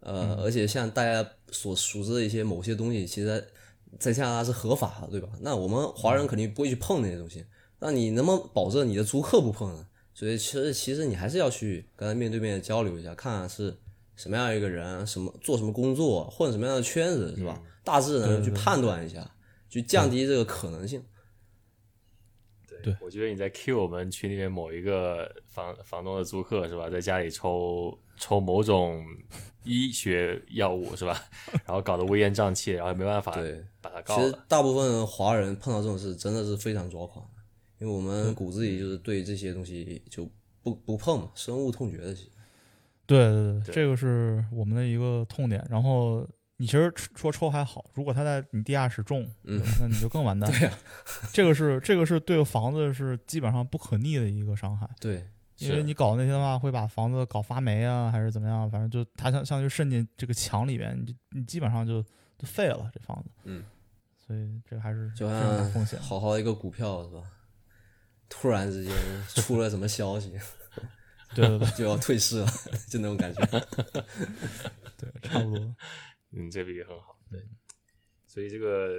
[0.00, 3.44] 呃，而且像大家所熟知的一些某些东西，其实在
[3.98, 5.28] 在加拿大是合法的，对吧？
[5.40, 7.44] 那我们华人肯定不会去碰那些东西。
[7.78, 9.86] 那你能不能保证你的租客不碰呢？
[10.14, 13.76] 所以其实其实你还是要去跟他面对面的交流一下，看看是
[14.20, 17.58] 什么样一个人，什么做什么工作，混什么样的圈子，是吧？
[17.82, 19.28] 大致能去判断一下，
[19.70, 21.02] 去降低这个可能性。
[22.82, 29.02] 对我觉得你在 Q 我们群里面某一个房房东的租客是吧，在家里抽抽某种
[29.64, 31.18] 医学药物是吧，
[31.64, 34.34] 然后搞得乌烟瘴气，然后没办法对把他告其实。
[34.46, 37.42] 大部分华人碰到这种事真的是非常抓狂的，
[37.78, 40.28] 因为我们骨子里就是对这些东西就
[40.62, 42.14] 不不碰嘛，深恶痛绝的。
[42.14, 42.30] 其实
[43.18, 45.66] 对对对，对这个是我们的一个痛点。
[45.68, 46.26] 然后
[46.58, 50.48] 你其实说抽还好，如果他在你地下室种，嗯，那你就更完蛋。
[50.52, 50.72] 对呀、
[51.32, 55.26] 这个是这个是对房子是基本上不可逆的一个伤害，对，
[55.58, 62.02] 因为你搞那些的话，会把房子搞发霉啊，还是怎么样，反正就它相相当于渗进这个墙里边，你就你基本上就
[62.38, 63.30] 就废了这房子。
[63.44, 63.64] 嗯，
[64.24, 65.98] 所以这个还是就像风险。
[66.00, 67.22] 好好一个股票是吧？
[68.28, 68.94] 突然之间
[69.28, 70.38] 出了什么消息，
[71.34, 72.46] 对对对 就要退市了，
[72.90, 73.44] 就那种感觉。
[74.98, 75.74] 对，差不多。
[76.32, 77.16] 嗯，这比喻很好。
[77.30, 77.40] 对，
[78.26, 78.94] 所以这个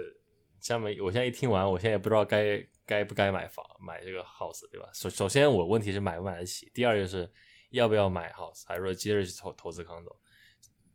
[0.60, 4.90] 下面我现在一听完，我现在也不知道该该不该买房买这个 house，对吧？
[4.94, 7.30] 首首先我问题是买不买得起，第二就是
[7.72, 10.16] 要不要买 house，还是说接着去投投资 condo。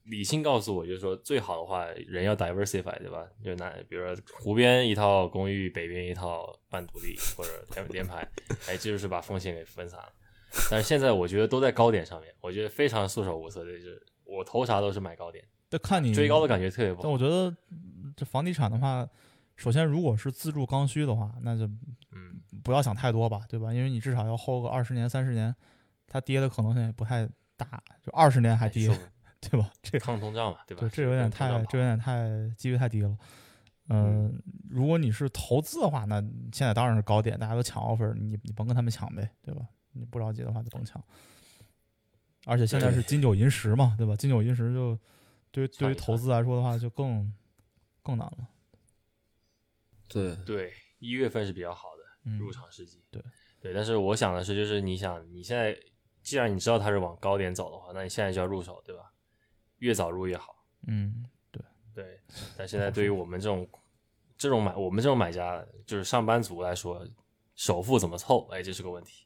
[0.04, 3.26] 理性告诉我，就是说最好的话，人要 diversify，对吧？
[3.44, 8.18] 就拿比如说湖边一套公寓，北边一套半独立或者连连排，
[8.68, 10.12] 哎，这就是把风险给分散了。
[10.70, 17.02] 但是现在我觉得都在高点上面，我觉得非常束手无策的，就是我投啥都是买高点，但看你追高的感觉特别不好。
[17.02, 19.06] 但我觉得嗯这房地产的话，
[19.56, 21.66] 首先如果是自住刚需的话，那就
[22.12, 23.72] 嗯，不要想太多吧，对吧？
[23.72, 25.54] 因为你至少要 hold 个二十年、三十年，
[26.06, 28.96] 它跌的可能性也不太大，就二十年还跌，说
[29.40, 29.70] 对吧？
[29.82, 30.80] 这抗通胀嘛，对吧？
[30.80, 33.16] 对，这有点太，这有点太几率太低了。
[33.88, 36.20] 嗯，如果你是投资的话，那
[36.52, 39.60] 现在当然是高点，大家都抢 offer，你你甭跟他们抢呗，对吧？
[39.98, 41.02] 你不着急的话就甭抢。
[42.44, 44.14] 而且现在是金九银十嘛，对吧？
[44.14, 44.98] 金九银十就
[45.50, 47.32] 对于对于投资来说的话，就更
[48.02, 48.48] 更难了。
[50.06, 53.02] 对，对，一月份是比较好的嗯，入场时机。
[53.10, 53.20] 对
[53.60, 55.76] 对，但是我想的是，就是你想你现在
[56.22, 59.12] 既然你知道它是往高点走的话，那你现在就要入手，对吧？
[59.78, 60.64] 越早入越好。
[60.86, 61.24] 嗯，
[61.92, 62.20] 对，
[62.56, 63.68] 但现在对于我们这种
[64.38, 67.04] 这种买我们这种买家，就是上班族来说，
[67.56, 68.46] 首付怎么凑？
[68.52, 69.25] 哎，这是个问题。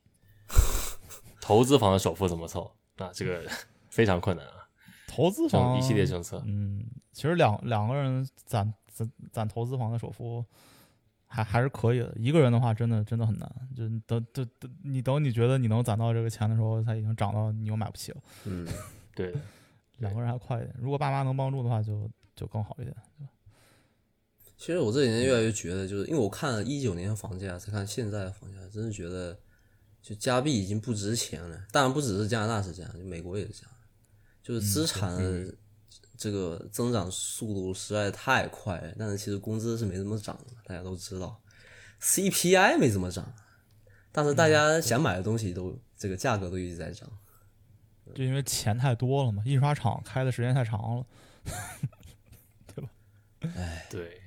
[1.41, 2.71] 投资房的首付怎么凑？
[2.97, 3.43] 啊，这个
[3.89, 4.53] 非常困难啊。
[5.09, 10.45] 投资房一系列政策，嗯，其实两两个人攒攒攒投资房的首付
[11.27, 13.51] 还还是可以的，一个人的话真的真的很难。
[13.77, 18.19] 就等等等，你等你觉得你能攒到这个钱的时候，它已经涨到你又买不起了。
[18.45, 18.69] 嗯，
[19.15, 19.35] 对，
[19.99, 22.95] 两个人还快一点，如果爸妈能帮助的话就，就更好一点。
[24.57, 29.37] 其实我这几年越来越觉得，就是因为我看了一九年房价，再看现在的房价，真是觉得
[30.03, 31.67] 就加币已经不值钱了。
[31.71, 33.71] 当然不只是加拿大是这样，就美国也是这样，
[34.43, 35.19] 就是资产
[36.17, 38.95] 这个增长速度实在太快了。
[38.99, 41.41] 但是其实工资是没怎么涨的，大家都知道
[42.01, 43.33] ，CPI 没怎么涨，
[44.13, 47.11] 但是大家想买的东西都这个价格都一直在涨。
[48.15, 51.07] 就因为钱太多了嘛，印刷厂开的时间太长了。
[52.75, 52.91] 对吧？
[53.57, 54.21] 哎，对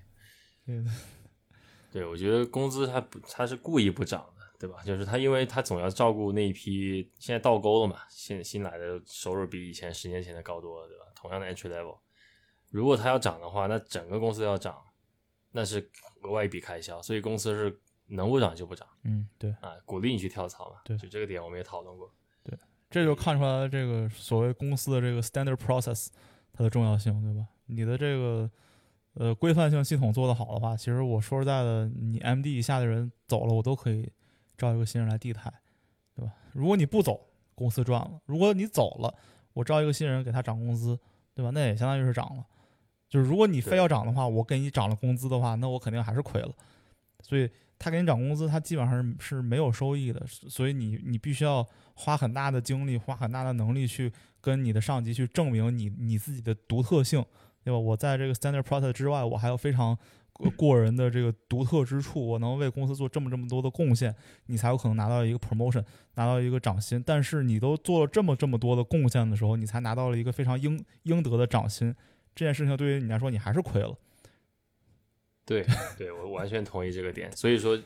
[1.91, 4.32] 对，我觉得工资它不，它是故意不涨的，
[4.63, 4.81] 对吧？
[4.85, 11.03] 就是他，因为他总要照顾那一批现在倒钩了嘛，新新来的收入比以前十年前的高多了，对吧？
[11.13, 11.97] 同样的 entry level，
[12.69, 14.81] 如果他要涨的话，那整个公司要涨，
[15.51, 15.91] 那是
[16.21, 20.77] 额外一笔开销，所以公司是能不涨就不涨嗯，对，啊，鼓励你去跳槽嘛。
[20.85, 22.09] 对就这个点我们也讨论过。
[22.41, 22.57] 对
[22.89, 26.07] 这就看出来这个所谓公司的这个 standard process
[26.53, 27.45] 它的重要性，对吧？
[27.65, 28.49] 你的这个
[29.15, 34.09] 呃规范性系统做得好的话，其实我说实在的，你 MD 以下的人走了，我都可以
[34.57, 35.41] 招一个新人来替代，
[36.15, 36.31] 对吧？
[36.51, 39.13] 如果你不走，公司赚了；如果你走了，
[39.53, 40.99] 我招一个新人给他涨工资，
[41.33, 41.51] 对吧？
[41.51, 42.45] 那也相当于是涨了。
[43.09, 46.51] 就是如果你非要涨的话，我给你涨了工资的话，那我肯定还是亏了。
[47.21, 57.23] 所以他给你涨工资，他基本上是是没有收益的，所以你你必须要花很大的精力，花很大的能力去跟你的上级去证明你你自己的独特性，
[57.63, 57.77] 对吧？
[57.77, 59.97] 我在这个 standard product 之外，我还有非常
[60.57, 64.13] 过人的这个独特之处，我能为公司做这么这么多的贡献，
[64.47, 65.83] 你才有可能拿到一个 promotion，
[66.15, 67.01] 拿到一个涨薪。
[67.05, 71.95] 但是你都做了这么这么多的贡献的时候，你才拿到了一个非常应应得的涨薪，
[72.35, 73.95] 这件事情对于你来说，你还是亏了。
[75.45, 75.65] 对，
[75.97, 77.31] 对我完全同意这个点。
[77.35, 77.77] 所以说，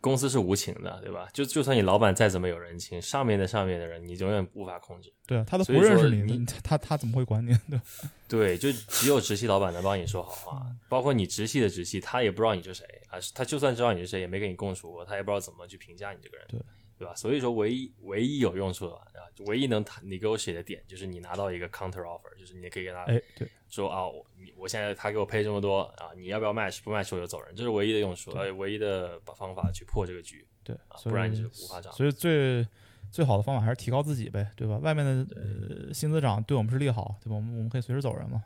[0.00, 1.28] 公司是无情的，对吧？
[1.32, 5.12] 就就算你老板再怎么有人情，上面的上面的人，你永远无法控制。
[5.26, 7.52] 对啊，他都不认识你，你他他他怎么会管你？
[7.68, 7.80] 对？
[8.28, 16.60] 对，就只有直系老板能帮你说好话，包括你直系的直系，他也不知道你是谁啊，他就算知道你是谁，也没跟你共处过，他也不知道怎么去评价你这个人，对
[16.98, 17.14] 对吧？
[17.14, 19.04] 所以说，唯一唯一有用处的啊，
[19.46, 26.82] 唯一能谈 negotiate 的点，就是你拿到一个 counter offer，就是你可以跟他哎，对，说啊，我你我现在他给我配这么多啊，你要不要 match？
[26.82, 30.46] 不 match 我就走人，这是唯一的用处，呃，唯一的把方法去破这个局。
[30.64, 32.64] 对，啊不然你是无法涨所以最
[33.10, 34.78] 最好的方法还是提高自己呗，对吧？
[34.78, 37.34] 外面的呃薪资涨对我们是利好，对吧？
[37.34, 38.44] 我们我们可以随时走人嘛。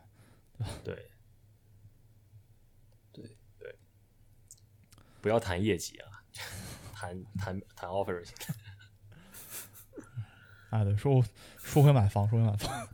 [0.82, 0.94] 对，
[3.12, 3.24] 对
[3.60, 3.76] 对，
[5.20, 6.24] 不要谈业绩啊，
[6.98, 8.34] 谈谈 谈 offer 就行。
[10.70, 11.22] 哎，对，说
[11.58, 12.88] 说回买房，说回买房。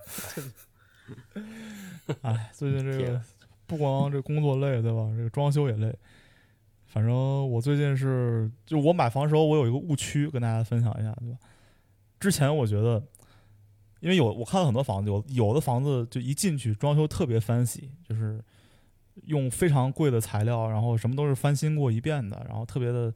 [2.22, 3.22] 哎，最近这个
[3.66, 5.08] 不光这工作累，对吧？
[5.16, 5.96] 这个装修也累。
[6.86, 11.38] 反正我最近是，就我买房的时候，我有一个误区跟大家分享一下，对吧？
[12.20, 13.02] 之前我觉得，
[14.00, 18.44] 因为有我看了很多房子，有有的房子就一进去装修特别 fancy，就是
[19.24, 23.12] 用非常贵的材料，然后什么都是翻新过一遍的，然后特别的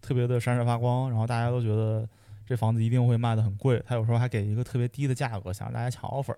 [0.00, 2.08] 特别的闪闪发光，然后大家都觉得
[2.46, 6.34] 这房子一定会卖的很贵，他有时候还给一个特别低的价格，想让大家抢 offer。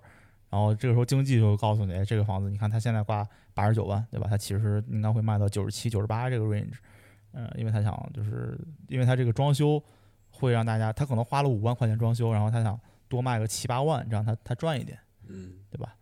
[0.49, 4.27] 然后这个时候经济就告诉你，哎，这个房子你看它现在挂八十九万，对吧？
[4.29, 6.75] 它其实应该会卖到九十七、九十八这个 range，
[7.33, 8.59] 嗯、因为他想就是
[8.89, 9.81] 因为他这个装修
[10.31, 14.99] 会让大家，他可能花了五万块钱装修，然后他想多卖个七八万，这样他他赚一点，
[15.29, 15.95] 嗯，对吧？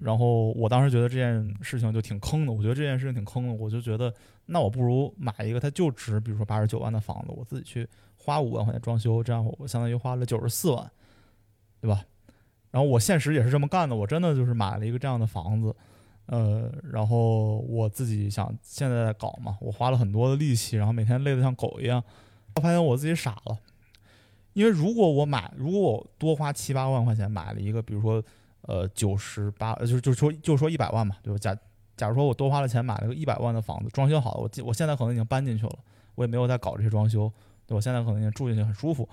[0.00, 4.12] 然后我当时觉得这件事情就挺坑的，我觉得这件事情挺坑的，我就觉得
[4.46, 10.90] 那我不如买一个它就值，比如说八十九万的房子，我自己去花五万块钱装修，这样我相当于花了九十四万，
[11.80, 12.04] 对吧？
[12.70, 15.74] 然后我现实也是这么干的，我真的就是买了一个这样的房子，
[16.26, 22.02] 呃，然后我自己想现在在搞嘛，我花了很多的力气，然后每天累得像狗一样，
[22.54, 23.58] 我发现我自己傻了，
[24.52, 28.22] 因为如果我买，如果我多花七八万块钱买了一个，比如说
[28.62, 31.38] 呃九十八，就是就是说就说一百万嘛，对吧？
[31.38, 31.56] 假
[31.96, 35.78] 假如说我多花了钱买了个一百万的房子，装修好了，我我现在可能已经搬进去了，
[36.14, 37.30] 我也没有在搞这些装修，
[37.66, 37.74] 对？
[37.74, 39.08] 我现在可能已经住进去很舒服，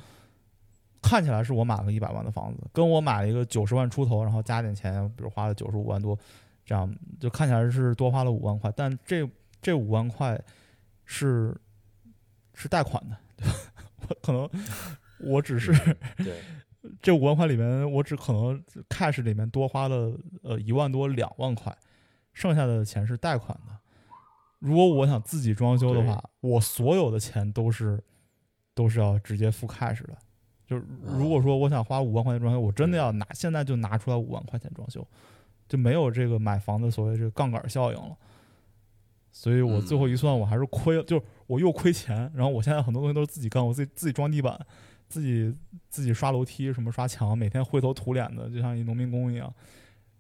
[1.02, 6.18] 看起来是我买了个一百万的房子，跟我买了一个九十万出头，然后加点钱，比如花了九十五万多，
[6.66, 9.30] 这样就看起来是多花了五万块，但这
[9.62, 10.40] 这五万块
[11.06, 11.56] 是
[12.54, 13.54] 是贷款的，对吧？
[14.10, 14.50] 我可能
[15.20, 15.74] 我只是
[16.18, 16.42] 对，
[17.02, 21.76] 这五万块里面，我只可能 cash 里面多花了呃一万多两万块，
[22.34, 23.78] 剩下的钱是贷款的。
[24.60, 28.04] 如果我想自己装修的话，我所有的钱都是
[28.74, 30.18] 都是要直接付 cash 的。
[30.66, 35.06] 就是如果说我想花五万块钱装修，我真的要拿现在就拿出来五万块钱装修，
[35.68, 38.18] 就没有这个买房的所谓这个杠杆效应了。
[39.32, 44.60] 所以我最后一算，我还是亏了，就是我又亏钱，然后我现在很多东西都是自己干，我自己自己装地板，
[45.08, 45.54] 自己
[45.90, 49.54] 自己刷楼梯，什么刷墙，每天灰头土脸的，就像一农民工一样，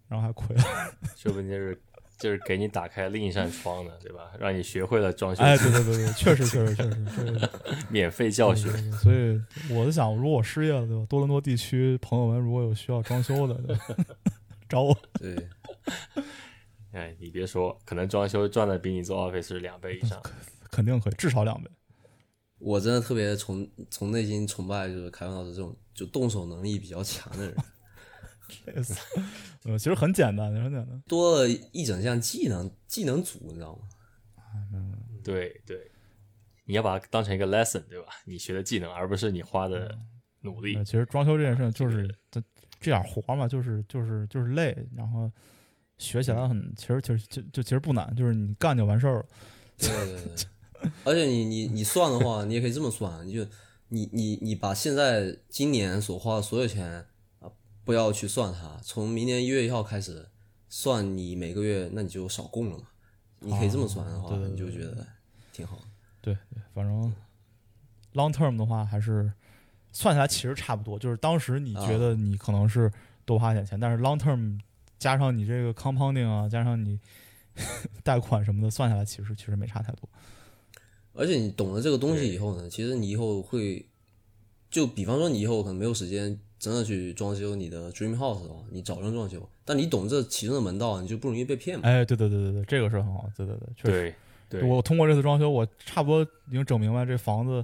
[0.08, 0.64] 然后还亏了。
[1.16, 1.82] 说不定就是
[2.18, 4.32] 就是给你打开另一扇窗呢，对吧？
[4.40, 7.50] 让你学会了装修，哎，对对对对，确实确实确实确实，
[7.92, 8.72] 免费教学。
[8.72, 11.06] 对对对所以我在想，如果我失业了，对吧？
[11.08, 14.06] 多伦多地区朋友们如果有需要装修的，对 吧
[14.70, 14.98] 找我。
[15.20, 15.48] 对，
[16.92, 20.22] 哎，你别说，可能装修赚的比你做 office 两倍以上。
[20.72, 21.70] 肯定可以，至少两倍。
[22.60, 27.56] 我真的特别从从内心崇拜就是凯文老师这种就动手能力比较强的人，
[29.78, 31.02] 其实很简单，很简单。
[31.08, 33.82] 多了一整项技能技能组，你知道吗？
[34.74, 34.94] 嗯
[35.24, 35.92] 对对，
[36.66, 38.08] 你要把它当成一个 lesson，对吧？
[38.26, 39.96] 你学的技能，而不是你花的
[40.42, 40.84] 努力呃。
[40.86, 42.42] 其实装修这件事情就是这
[42.80, 45.30] 这点活嘛，就是就是就是累，然后
[45.98, 49.26] 学起来很，其实其实就就其实不难，就是你干就完事儿了。
[49.78, 50.46] 对对对，
[51.04, 53.46] 而且你你你算的话，你也可以这么算，你就
[53.90, 57.06] 你你你把现在今年所花的所有钱
[57.40, 57.50] 啊，
[57.84, 60.28] 不要去算它，从明年一月一号开始
[60.70, 62.84] 算你每个月，那你就少供了嘛。
[63.40, 65.06] 你可以这么算的话，对对对你就觉得
[65.54, 65.80] 挺好。
[66.22, 67.14] 对对，反正
[68.14, 69.32] long term 的话还是
[69.92, 72.92] 算下来其实差不多，就是当时你觉得你可能是
[73.26, 74.60] 多花点钱，但是 long term
[74.98, 77.00] 加上你这个 compounding 啊，加上你
[78.04, 80.10] 贷款什么的，算下来其实其实没差太多。
[81.18, 83.86] 而且你懂了这个东西以后呢，其实你以后会，
[84.70, 91.88] 就比方说你以后可能没有时间真的去装修你的 dream house 的话，你找人装修，但你懂这其中的门道，你就不容易被骗嘛。
[91.88, 94.16] 哎，对对对对对，这个是很好，对对对，确实。
[94.50, 97.62] 对对，我通过这次装修，我差不多已经整明白这房子，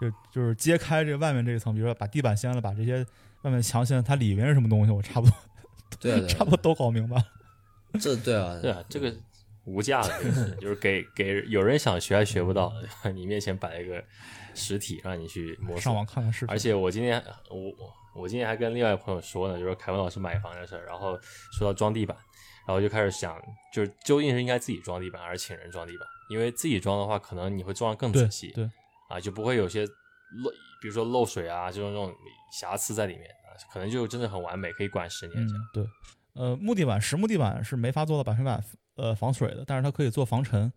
[0.00, 3.06] 就就是揭开这外面这一层，比如说把地板掀了，把这些
[3.42, 5.36] 外面墙掀了，它里面是什么东西，我差不多
[6.00, 7.24] 对啊，对啊， 差不多都搞明白了。
[8.00, 9.14] 这对啊，对啊，这个
[9.66, 12.72] 无价的， 就是给给有人想学还学不到，
[13.14, 14.02] 你面前摆一个
[14.54, 21.18] 实体让你去摸索上网看看视频，而且我今天我我我今天还跟另外一个朋友说呢，就是凯文老师买房的事儿，然后
[21.58, 22.16] 说到装地板，
[22.66, 23.40] 然后就开始想，
[23.74, 26.06] 就是究竟是应该自己装地板还是请人装地板？
[26.30, 28.68] 因为自己装的话，可能你会装的更仔细，对，
[29.08, 30.50] 啊，就不会有些漏，
[30.80, 32.12] 比如说漏水啊这种这种
[32.52, 35.86] 瑕疵在里面啊，可能就真的很完美，可以管十年嗯这样。，对，
[36.34, 38.60] 呃，木地板实木地板是没法做到百分百
[38.96, 40.70] 呃防水的，但是它可以做防尘，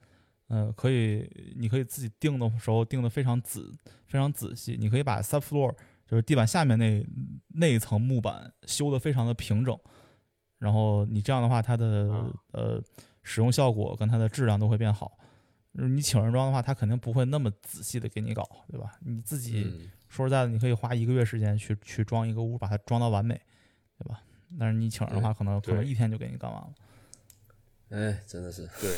[0.47, 3.59] 呃，可以你可以自己定的时候定的非常仔
[4.05, 7.05] 非常仔细，你可以把 subfloor 就是地板下面那
[7.49, 9.77] 那一层木板修的非常的平整，
[10.59, 12.81] 然后你这样的话，它的、啊呃
[13.21, 15.19] 使用效果跟它的质量都会变好。
[15.73, 18.97] 你请人装的话，他肯定不会那么仔细的给你搞，对吧？
[19.01, 23.39] 你自己、嗯，说实在的，你可以花一个月时间去去装一个屋，把它装到完美，
[23.99, 24.23] 对吧？
[24.57, 26.73] 但是你请人的话，可能可能一天就给你干完了。
[27.89, 28.97] 哎，真的是，对，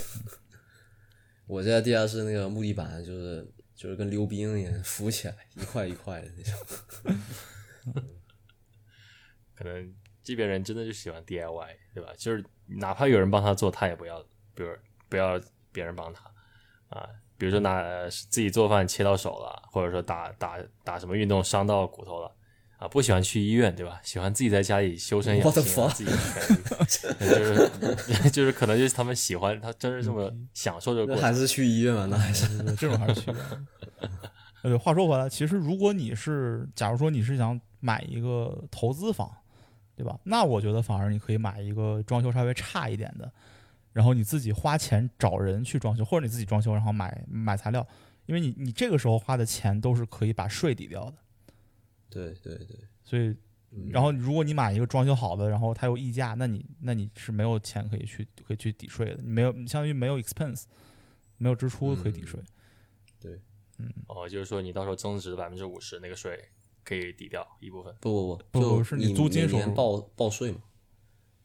[1.48, 8.04] 我家地下室那个木地板就是就是跟溜冰一样浮起来，一块一块的那种。
[9.56, 12.12] 可能这边人真的就喜欢 DIY，对吧？
[12.18, 14.22] 就是哪怕有人帮他做，他也不要，
[14.54, 14.76] 比如
[15.08, 15.40] 不要
[15.72, 16.32] 别人帮他
[16.90, 17.10] 啊。
[17.38, 22.36] 比如说拿呃自己做饭切到手了，或者说打打打什么运动伤到骨头了
[22.82, 24.02] 啊，不喜欢去医院，对吧？
[24.04, 25.62] 喜欢自己在家里修身养性？
[25.62, 26.06] 自己
[27.22, 27.70] 就是
[28.34, 32.08] 就是可能就是他们喜欢，他真是这么享受这个过还是去医院吧？
[32.10, 33.62] 那还是这种还是区别的。
[34.64, 39.32] 呃， 对，话说回来，其实如果你是，假如说你是想买一个投资房，
[39.96, 40.20] 对吧？
[40.24, 43.32] 那我觉得反而你可以买一个装修稍微差一点的，
[43.94, 47.88] 然后你自己花钱找人去装修，或者你自己装修，然后买买材料，
[48.26, 51.14] 因为你你这个时候花的钱都是可以把税抵掉的。
[52.12, 53.30] 对对对，所以，
[53.72, 53.90] 嗯。
[53.90, 60.66] 然后如果你买一个装修好的，然后它有溢价，那你那你是没有钱可以去可以去抵税的，你没有你相当于没有 expense，
[61.38, 62.40] 没有支出可以抵税。
[63.20, 63.40] 对，
[63.80, 63.90] 嗯。
[64.08, 66.38] 哦，就是说你到时候增值百分之五十那个税
[66.84, 70.60] 可以抵掉一部分，不不不就不是你租金收入年报报税嘛，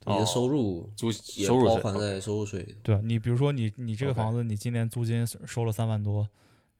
[0.06, 2.74] 你的哦收入租也收入包含在收入税里。
[2.82, 6.28] 对啊，你比如说你你这个房子你今年租金收了三万多，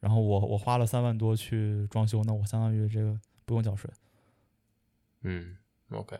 [0.00, 3.88] 然后我我花了三万多去装修，那我相当于这个不用缴税。
[5.22, 5.56] 嗯
[5.90, 6.18] ，OK，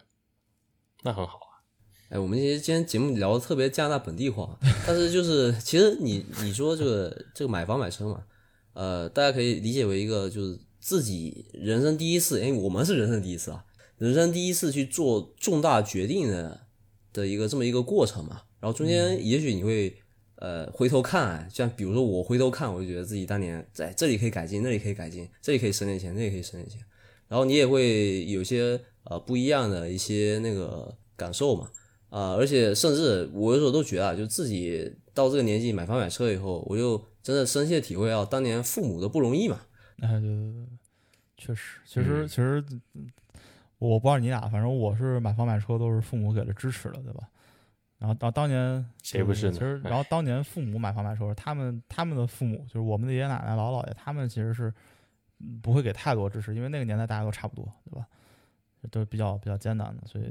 [1.03, 1.61] 那很好啊。
[2.09, 8.25] 哎，我们其实今天节目聊的特别加拿大本地化， 但是就是其实你你说这个 这个买房买车嘛，
[8.73, 13.65] 呃，大家可以理解为一个就是自己人生第一次，因为我们是人生第一次啊，
[13.99, 16.69] 人生第一次去做重大决定的
[17.13, 18.43] 的一个这么一个过程嘛。
[18.61, 20.01] 然后中间也许你会
[20.37, 26.81] 呃回头看，像比如说我回头看，我就觉得自己当年在这里可以改进，那里可以改进，这里可以省点钱，那里可以省点钱。
[27.29, 31.69] 然后你也会有些呃不一样的一些那个感受嘛，
[32.09, 39.61] 啊、而且甚至我有时候都觉得啊，就自己到这个年纪买房买车以后，我就真的深切体会到当年父母的不容易嘛。
[40.01, 40.67] 哎，对对对对，
[41.37, 42.65] 确实，其实、其实
[42.95, 43.09] 嗯
[43.79, 47.29] 我不知道你俩，反正我是买房买车都是父母给了支持的，对吧？
[47.99, 54.75] 然后到当年谁不是呢其实，然后当年父母买房买车，他们他们的父母就是我们的爷爷奶奶、姥姥姥爷，他们其实是嗯
[55.63, 58.07] 不会给太多支持，因为那个年代大家都差不多，对吧？
[58.91, 60.25] 都是比较比较艰难的，所以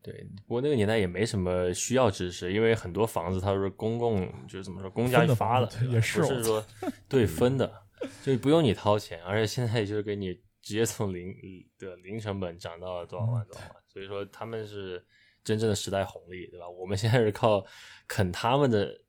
[0.00, 6.64] 对，不过那个年代也没什么需要支持，因为很多房子它都是公共，就是怎么说，公家发的不是说
[7.08, 7.82] 对分的，
[8.22, 10.32] 就不用你掏钱，而且现在就是给你
[10.62, 11.34] 直接从零
[11.78, 15.04] 的零成本涨到多少万多少万，所以说他们是
[15.42, 16.68] 真正的时代红利，对吧？
[16.68, 17.66] 我们现在是靠
[18.06, 19.00] 啃他们的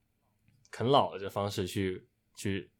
[0.71, 2.71] 啃老的这方式去去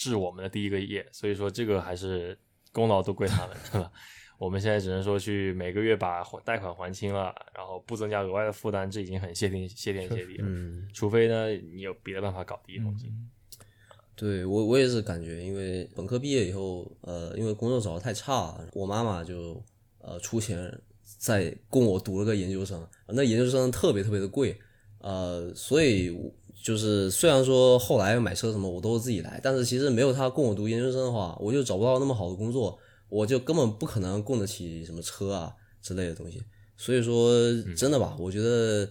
[0.00, 2.36] 治我们的第一个业，所以说这个还是
[2.72, 3.92] 功劳都归他们，对吧？
[4.40, 10.46] 我们现在只能说去每个月把贷款还清了，然后不增加额外的负担，这已经很谢天谢天谢地了。
[10.48, 13.10] 嗯，除非呢，你有别的办法搞第一桶金。
[13.10, 13.28] 嗯
[14.16, 19.64] 对我我也是感觉，因为本科毕业以后，呃，因为工作找的太差，我妈妈就
[19.98, 20.78] 呃出钱
[21.18, 24.60] 再供我读了个研究生，那研究生特别特别的贵，
[24.98, 26.10] 呃，所以
[26.62, 36.42] 就是虽然说后来买车什么我都是自己来，但是其实没有他供我读研究生的话，我就找不到那么好的工作，我就根本不可能供得起什么车啊之类的东西。
[36.76, 37.32] 所以说，
[37.76, 38.88] 真的吧，我觉得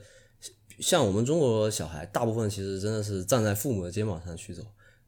[0.80, 4.64] 像我们中国小孩，大部分其实真的是站在父母的肩膀上去走。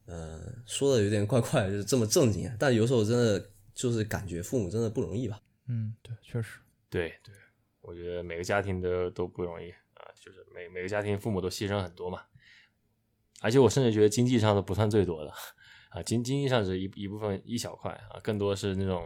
[0.07, 5.39] 嗯，说的有点怪怪，就是这么正经啊，但有时候真的就是感觉父母真的不容易吧。
[5.67, 6.59] 嗯，对，确实，
[6.89, 7.33] 对对，
[7.81, 12.19] 我觉得每个家庭都都不容易啊，就是每每个家庭父母都牺牲很多嘛。
[13.41, 15.31] 而且我甚至觉得经济上都不算最多的
[15.89, 19.05] 啊，经经济上是一一部分一小块啊，更多是那种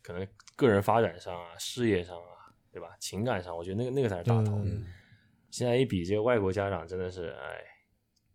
[0.00, 0.26] 可能
[0.56, 2.96] 个人发展上啊、事业上啊，对吧？
[2.98, 4.62] 情感上，我觉得那个那个才是大头。
[4.62, 4.72] 对
[5.50, 7.60] 现在一比，这个外国家长真的是哎，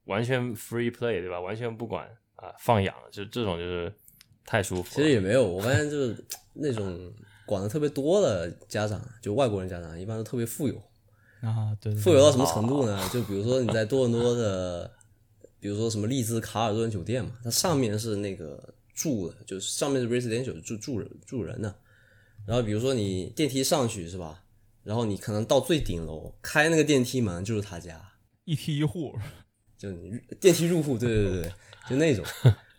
[0.03, 1.39] 完全 free play，对吧？
[1.39, 3.91] 完全不管啊，放养，就这种就是
[4.45, 4.89] 太舒服了。
[4.95, 7.12] 其实也没有，我发现就是那种
[7.47, 10.76] 管的特别多的家长，就外国人家长，一般都特别富有。
[11.41, 13.10] 啊，对对富有到什么程度呢？
[13.12, 14.91] 就比如说你在多伦多的，
[15.68, 21.76] 比如说什么丽兹卡尔顿酒店嘛，它上面是那个住的，就是上面是 residential 住住人住人的。
[22.45, 24.41] 然后比如说你电梯上去是吧？
[24.82, 28.01] 然后你可能到最顶楼，开那个电梯门就是他家，
[28.45, 29.13] 一梯一户，
[29.78, 31.51] 就你电梯入户，对对对对，
[31.89, 32.24] 就那种，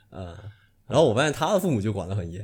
[0.09, 0.43] 啊、
[0.87, 2.43] 然后我发现他的父母就管得很严，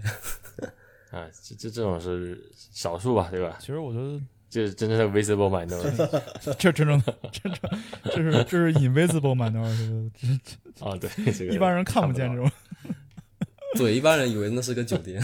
[1.11, 3.57] 啊，这这这种是少数吧，对吧？
[3.59, 4.21] 其实我觉得
[4.55, 6.23] 这是真正的 visible minority
[6.57, 7.61] 这真正的真正
[8.05, 12.49] 这是这是 invisible minority，这啊，对，这个一般人看不见这种。
[13.75, 15.21] 对，一般人以为那是个酒店，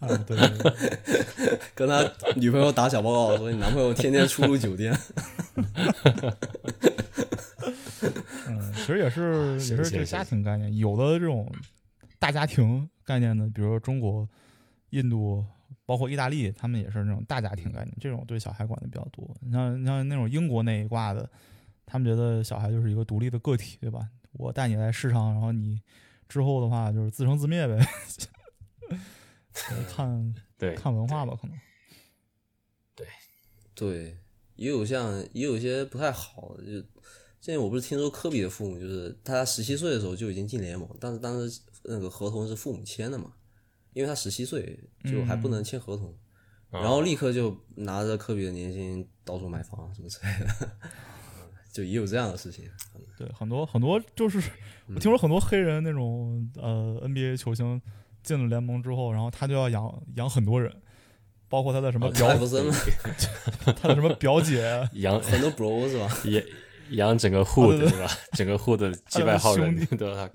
[0.00, 2.06] 啊，对对对， 跟他
[2.36, 4.94] 女朋友打小报告说你男朋友天天出入酒店，
[8.46, 11.50] 嗯，其实也是也是这个家庭概念，有的这种
[12.18, 14.28] 大家庭概念的，比如说中国、
[14.90, 15.42] 印度，
[15.86, 19.36] 包括意大利，他们也是那种大家庭概念，这种对小孩管的比较多。
[19.40, 21.28] 你像你像那种英国那一挂的，
[21.84, 24.08] 他们觉得小孩就是一个独立的个体，对吧？
[24.32, 25.80] 我带你来世上，然后你
[26.28, 27.86] 之后的话就是自生自灭呗。
[29.88, 31.56] 看对看文化吧，可能
[32.96, 33.06] 对
[33.72, 34.18] 对，
[34.56, 36.72] 也有像也有一些不太好的，就
[37.40, 43.32] 现在我不是听说科比的父母就是他十七岁的时候就已经进联盟，但是当时那个合同是父母签的嘛，
[43.94, 44.78] 因为他十七岁
[45.10, 46.14] 就还不能签合同，
[46.70, 50.70] 然后立刻就拿着科比的年薪到处买房什么之类的，
[51.72, 52.68] 就也有这样的事情。
[53.16, 54.38] 对很多很多就是
[54.88, 57.80] 我听说很多黑人那种呃 NBA 球星
[58.22, 60.74] 进了联盟之后，然后他就要养养很多人，
[61.48, 62.74] 包括他的什么表、艾弗森嘛，
[63.80, 66.08] 他的什么表姐， 养很多 bro 是吧？
[66.28, 66.42] 养
[66.90, 68.08] 养整个户的对吧？
[68.32, 70.30] 整个户的几百号人兄弟都要他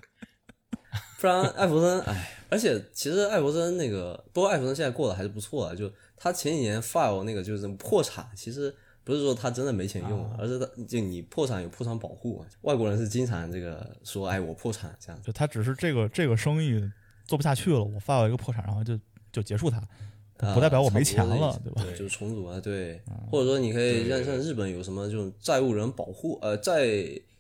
[1.20, 8.74] 不然艾弗森，哎，而且其实艾弗森那个，不过艾弗森现在过得还是不错啊，就他前几年 file 那个就是破产，其实
[9.04, 15.28] 不是说他真的没钱用，而是他就你破产有破产保护，外国人是经常这个说，哎，我破产这样子。
[15.28, 16.82] 就他只是这个这个生意
[17.26, 19.00] 做不下去了，我发了一个破产，然后就
[19.32, 19.78] 就结束它，
[20.40, 21.84] 啊不代表我没钱了，思对吧？
[21.92, 23.00] 就是重组啊，对，
[23.32, 26.88] 或者说你可以像像日本有什么这种债务人保护，呃，债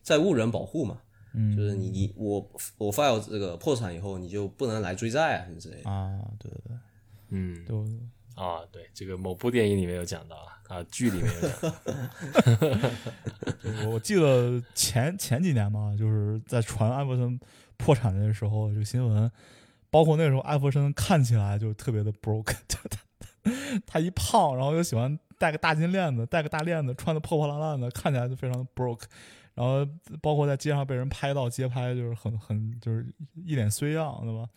[0.03, 1.01] 债务人保护嘛，
[1.41, 5.89] 嗯，就是你你我我 file 这个破产以后，你就不能来追债啊什么之类的。
[5.89, 6.77] 啊，对对对，
[7.29, 7.77] 嗯对
[8.35, 11.75] 啊，对，这个某部电影里面有讲到啊，啊，剧里面有讲到。
[13.85, 17.39] 我我记得前前几年嘛，就是在传艾弗森
[17.77, 19.31] 破产的时候，这个新闻，
[19.89, 22.99] 包括那时候艾弗森看起来就特别的 broke，就他
[23.85, 29.03] 他一胖，然后又喜欢戴个大金链子，戴个大链子，穿的破破烂烂的，看起来就非常的 broke。
[29.59, 29.85] 然后
[30.21, 33.05] 包括在街上被人拍到街拍，就是很很就是
[33.45, 34.47] 一脸衰样，对吧？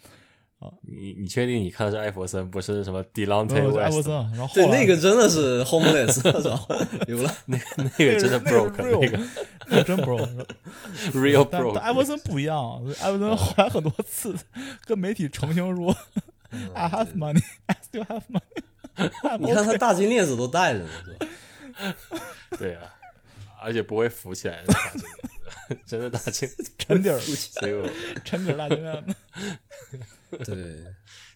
[0.60, 4.00] 啊你你确定你看的是艾弗森，不是什么迪朗特没有，就艾弗？
[4.00, 6.60] 森，然后后对，那个真的是 homeless 是吧？
[7.08, 7.34] 流浪。
[7.46, 9.18] 那个真的 broke，那个那个
[9.66, 10.46] 那个真 broke。
[11.12, 11.78] real 但但 broke。
[11.78, 14.36] 艾弗森不一样，艾弗森后来很多次
[14.86, 15.92] 跟媒体澄清说，
[16.74, 21.26] I have money, I still have money 你看他大金链子都戴着呢，是吧？
[22.56, 22.82] 对啊，
[23.62, 26.72] 而且不会浮起来的大金链子真的大金链子。
[26.78, 27.88] 沉底儿， 所以我
[28.24, 29.14] 沉底儿大金链子。
[30.44, 30.44] 对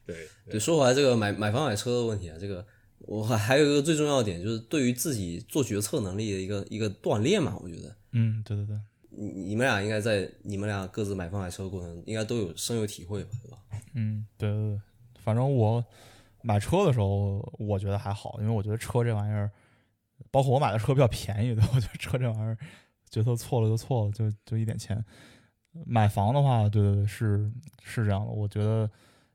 [0.06, 2.64] 对对，说回来这个买买房买车的问题啊，这个
[3.00, 7.94] 我还还有一个最重要的点，就是对于自己做决策能力的一个一个锻炼嘛，我觉得。
[8.12, 8.76] 嗯，对对对，
[9.10, 13.58] 你你们俩应该在你们俩各自买房买车的过程，应该都有深有体会吧，对吧？
[13.94, 14.80] 嗯，对对对，
[15.22, 15.84] 反正我
[16.42, 19.50] 买车的时候，我觉得还好，因为我觉得车这玩意儿，
[20.30, 22.58] 包括我买的车比较便宜的， 我觉得车这玩意儿，
[23.10, 25.04] 决策错了就错了，就就一点钱。
[25.84, 27.50] 买房的话，对对对，是
[27.82, 28.32] 是这样的。
[28.32, 28.90] 我觉得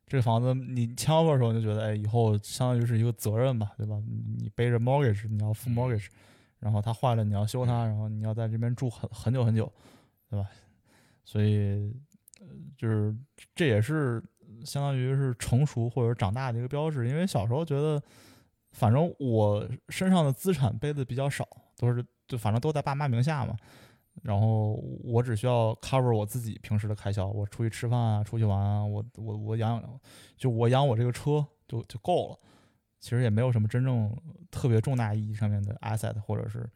[0.07, 4.01] 这个房子你签 offer 的时候，你就觉得，哎，以后相当于是一个责任吧，对吧？
[4.07, 6.07] 你你背着 mortgage，你要付 mortgage，
[6.59, 9.71] 然后它坏了你要修它，然后你要在这边住很很久很久，
[10.29, 10.49] 对吧？
[11.23, 11.93] 所以，
[12.39, 13.15] 呃，就是
[13.53, 14.21] 这也是
[14.65, 17.07] 相当于是成熟或者长大的一个标志。
[17.07, 18.01] 因为小时候觉得，
[18.71, 23.55] 反正我身上的资产背的比较少，都是就反正都在爸妈名下嘛。
[24.23, 24.73] 然后
[25.03, 29.99] 我只需要 cover 我自己平时的开销，我出去吃饭啊，出去玩啊，我我我养养，
[30.35, 32.37] 就我养我这个车就就够了。
[32.99, 34.15] 其实也没有什么真正
[34.51, 36.69] 特别重大意义上面的 asset 或者是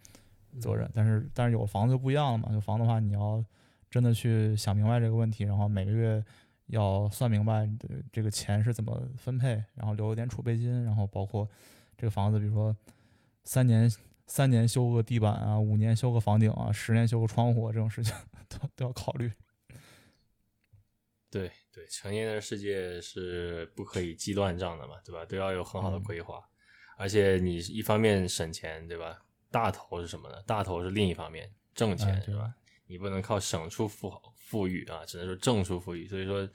[0.59, 3.43] 责任，但是但是有房子就不一样了嘛，有房的话你要
[3.91, 6.23] 真的去想明白这个问题，然后每个月
[6.67, 7.69] 要算明白
[8.11, 11.47] 这个钱是怎么分配，然后留一点储备金，然后包括
[11.97, 12.76] 这个房子，比如说
[13.43, 13.91] 三年
[14.27, 18.13] 三年修个地板啊，五年修个房顶啊，十年修个窗户啊这种事情
[18.47, 19.31] 都都要考虑。
[21.30, 25.26] 对对，成年人的世界是不可以记乱账的嘛，对吧？
[25.26, 26.41] 都要有很好的规划，
[26.97, 29.22] 而且你一方面省钱，对吧？
[29.51, 30.41] 大头是什么呢？
[30.43, 32.53] 大头是另一方面挣钱，是吧？
[32.88, 36.07] 你不能靠省出富富裕啊，只能说挣出富裕。
[36.07, 36.47] 所以说，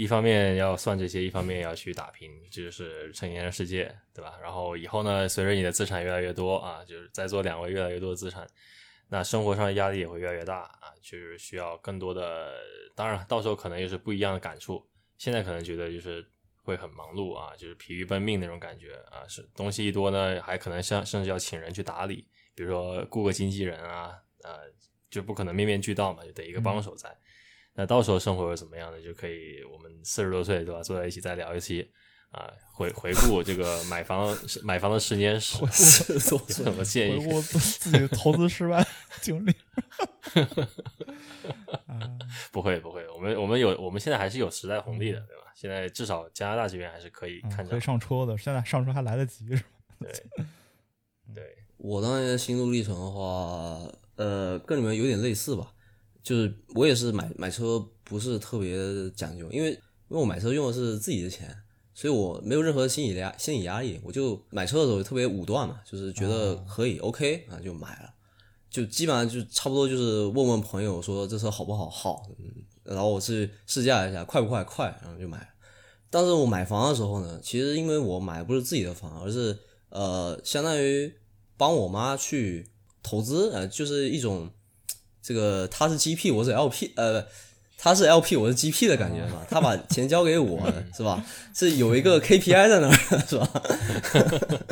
[0.00, 4.38] 一方面要算这些，一方面要去打拼，这就是成年人世界，对吧？
[4.42, 8.46] 然后以后呢，随着你的资产越来越多啊，就是在座两位越来越多的资产，
[9.08, 12.50] 那生活上的压力也会越来越大啊，就是需要更多的。
[12.94, 14.82] 当然，到时候可能又是不一样的感触。
[15.18, 16.26] 现在可能觉得就是
[16.62, 24.14] 会很忙碌啊，就是疲于奔命那种感觉啊，是东西一多呢，还可能像甚至要请人去打理，比如说雇个经纪人啊，
[24.44, 24.60] 呃，
[25.10, 27.14] 就不可能面面俱到嘛，就得一个帮手在。
[27.74, 31.90] 那到时候生活是怎么样的，就可以我们四十多岁对吧，坐在一起再聊一期
[32.30, 37.26] 啊，回回顾这个买房买房的十年史，四十多有岁什么建议？
[38.12, 38.86] 投资失败
[39.20, 39.50] 经历。
[41.86, 42.18] 啊，
[42.52, 45.52] 不会不会，我们我们有我们现在还是有时代红利的，对吧？
[45.54, 49.68] 现在至少加拿大这边还是可以看着嗯可以，上车的，现在上车还来得及是吧？
[50.00, 50.12] 对
[51.34, 53.80] 对，我当年的心路历程的话，
[54.16, 55.72] 呃，跟你们有点类似吧，
[56.22, 58.76] 就是我也是买买车不是特别
[59.10, 61.56] 讲究，因为因为我买车用的是自己的钱，
[61.94, 68.10] 所以我没有任何心理压心理压力，我就买车的时候特别武断嘛，就是觉得可以、OK 啊就买了，
[68.68, 72.44] 就基本上就差不多就是问问朋友说这车好不好，好，嗯，
[72.84, 75.46] 然后我去试驾一下快不快，快，然后就买了。
[76.10, 79.56] 但是我买房的时候呢，其实因为我买不是自己的房，而是
[79.90, 81.12] 呃，相当于
[81.56, 82.68] 帮我妈去
[83.02, 84.50] 投资，呃，就是一种
[85.22, 87.24] 这个他是 GP，我是 LP，呃，
[87.76, 89.42] 他是 LP，我是 GP 的感觉嘛。
[89.48, 90.60] 他把钱交给我，
[90.96, 91.24] 是吧？
[91.54, 92.94] 是有一个 KPI 在那儿，
[93.26, 93.48] 是吧？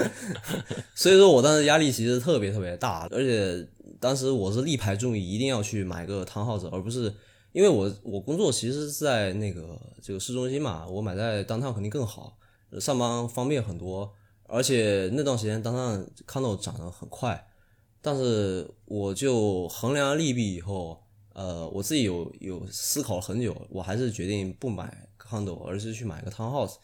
[0.95, 3.66] 所以说我当时压力其实特别特别大，而且
[4.01, 7.12] 当时我是力排众议，一定要去买个 townhouse，而不是
[7.53, 12.37] 因为我我工作其实是在那个这个市中心嘛，我买在 downtown 肯定更好，
[12.81, 14.12] 上班方便很多，
[14.47, 17.48] 而且那段时间 downtown condo 涨得很快，
[18.09, 20.98] 但是我就衡量利弊以后，
[21.35, 26.76] 呃，我自己有有思考了很久，我还是决定不买 condo，而是去买个 townhouse。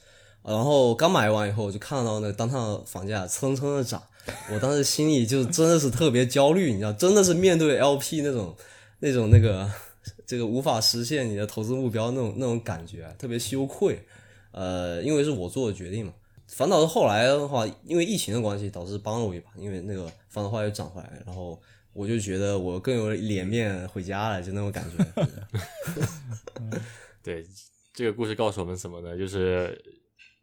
[0.43, 4.03] 然后刚买完以后，我就看到那当趟房价蹭蹭的涨，
[4.53, 8.55] 我当时心里就真的是特别焦虑，你知道，真的是面对 LP 那种
[8.99, 9.67] 那种那个
[10.27, 14.05] 这个无法实现你的投资目标那种那种感觉，特别羞愧。
[14.53, 16.13] 呃，因为是我做的决定嘛。
[16.55, 21.61] 反倒是后来的话，因为疫情的关系，导致帮了我一把，因为那个房子后来又涨回来，然后
[21.93, 25.05] 我就觉得我更有脸面回家了，就那种感觉。
[27.25, 27.45] 对，
[27.93, 29.19] 这个故事告诉我们什么呢？
[29.19, 29.83] 就是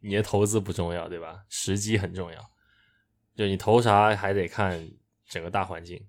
[0.01, 1.45] 你的投资不重要，对吧？
[1.47, 2.51] 时机很重要。
[3.33, 4.85] 就你投啥还得看
[5.29, 6.05] 整个大环境。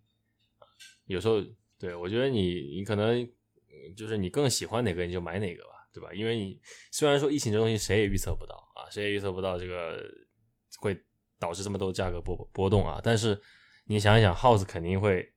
[1.06, 1.40] 有时候，
[1.78, 3.24] 对我觉得你你可能
[3.96, 5.62] 就是你更喜欢哪个你就买哪个，
[5.92, 6.12] 对吧？
[6.12, 6.60] 因为你
[6.90, 10.02] 虽然说疫情这东西谁也预测不到啊，谁也预测不到这个
[10.78, 10.98] 会
[11.38, 13.40] 导致这么多价格波波动啊，但是
[13.84, 15.32] 你想一想，House 肯定会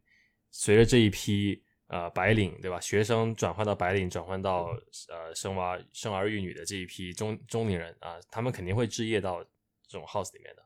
[0.52, 1.62] 随着这一批。
[1.88, 2.80] 呃，白领对吧？
[2.82, 4.76] 学生转换到白领，转换到
[5.08, 9.44] 呃生娃、生儿育女的这一批中中年人啊，他们肯定会置业到
[9.88, 10.66] 这种 house 里面的，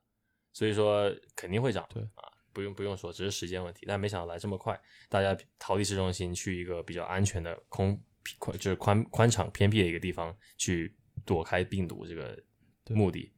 [0.54, 1.86] 所以说肯定会涨。
[1.94, 3.86] 对啊，不用不用说，只是时间问题。
[3.86, 8.02] 但没想到来这么快，大家逃离市中心，去一个比较安全的空
[8.38, 12.38] 宽就是宽宽敞偏僻的一个地方去躲开病毒这个
[12.90, 13.32] 目的。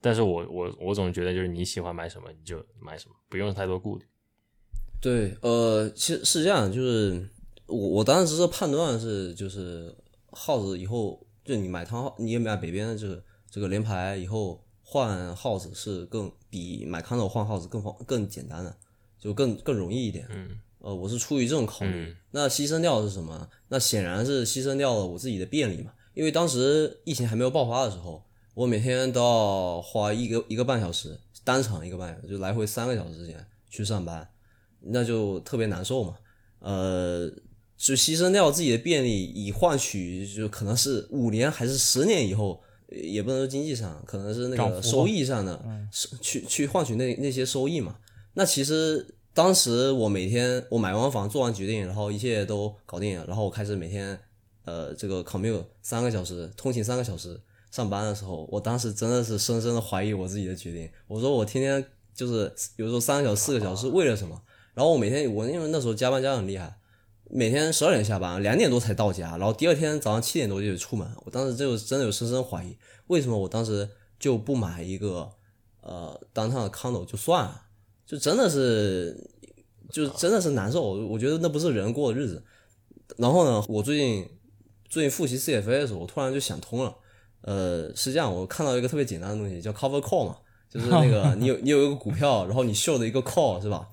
[0.00, 4.04] 但是我我我总觉得就是你喜欢买什么你就买什么，不用太多顾虑。
[5.00, 7.28] 对，呃，其实是这样，就是
[7.66, 9.94] 我我当时的判断是，就是
[10.30, 18.76] 耗子以后就你买汤，你也买北边的这个这个联排以后换耗子是更比买康斗换耗子更方更简单的，
[19.18, 20.26] 就更更容易一点。
[20.30, 22.14] 嗯，呃，我是出于这种考虑。
[22.32, 23.48] 那牺牲掉的是什么？
[23.68, 25.92] 那显然是牺牲掉了我自己的便利嘛。
[26.14, 28.22] 因为当时疫情还没有爆发的时候，
[28.54, 34.28] 我每天都要花一个一个半小时单程一个半小时，就来回三个小时之间去上班。
[34.84, 36.16] 那就特别难受嘛，
[36.58, 37.30] 呃，
[37.76, 45.64] 就牺牲掉自己的便利，以换取就可能是五年还是十年以后，也不能说经济上，可能是那个收益上的，
[46.20, 47.96] 去去换取那那些收益嘛。
[48.34, 54.18] 那其实当时我每天我买完房做完决定，然后一切都搞定，然后我开始每天
[54.64, 57.40] 呃这个 commute 三个小时通勤三个小时
[57.70, 60.90] 上班的时候，我当时真的是深深的怀疑我自己的决定。
[61.08, 61.84] 我说我天天
[62.14, 64.42] 就是有时候三个小时四个小时为了什么？
[64.74, 66.76] 然后我每天我因为那时候加班加很厉害，
[67.30, 71.10] 每天十二点下班，两点多才到家，然后第二天早上七点多就得出门。
[71.24, 72.76] 我当时就真的有深深怀疑，
[73.06, 73.88] 为什么我当时
[74.18, 75.30] 就不买一个
[75.80, 77.62] 呃当趟的 condo 就算了，
[78.12, 79.16] 就真的是
[79.90, 80.82] 就真的是难受。
[80.82, 82.44] 我觉得那不是人过的日子。
[83.16, 84.28] 然后呢，我最近
[84.90, 86.94] 最近复习 CFA 的时候，我突然就想通了。
[87.40, 90.36] 呃，是这样，我看到一个特别简单的东西叫 cover call 嘛，
[90.68, 93.88] 就是那个 你有你有一个股票，然后你秀的一个 call 是吧？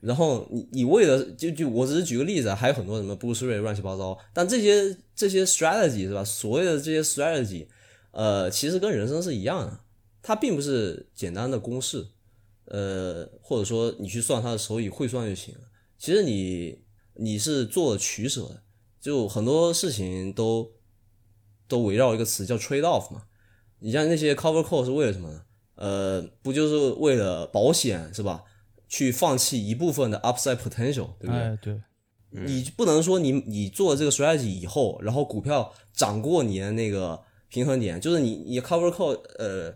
[0.00, 6.22] 然后你你为了就就我只是举个例子，还有很多什么 Bruce Ray 乱七八糟，但这些这些 strategy 是吧？
[6.22, 7.66] 所谓的这些 strategy，
[8.12, 9.80] 呃，其实跟人生是一样的，
[10.22, 12.06] 它并不是简单的公式，
[12.66, 15.60] 呃，或者说你去算它的收益会算就行了。
[15.98, 16.82] 其实你
[17.14, 18.62] 你是做了取舍的，
[19.00, 20.72] 就很多事情都
[21.68, 23.24] 都围绕一个词叫 trade off 嘛。
[23.80, 25.42] 你像那些 cover call 是为了什么呢？
[25.76, 28.44] 呃，不就是为了保险是吧？
[28.88, 31.56] 去放弃一部分的 upside potential，对不对？
[31.60, 31.80] 对，
[32.44, 39.74] 你不能说你你做了这个 strategy 以后，然后股票涨过你的那个平衡点，就是你你 cover call 呃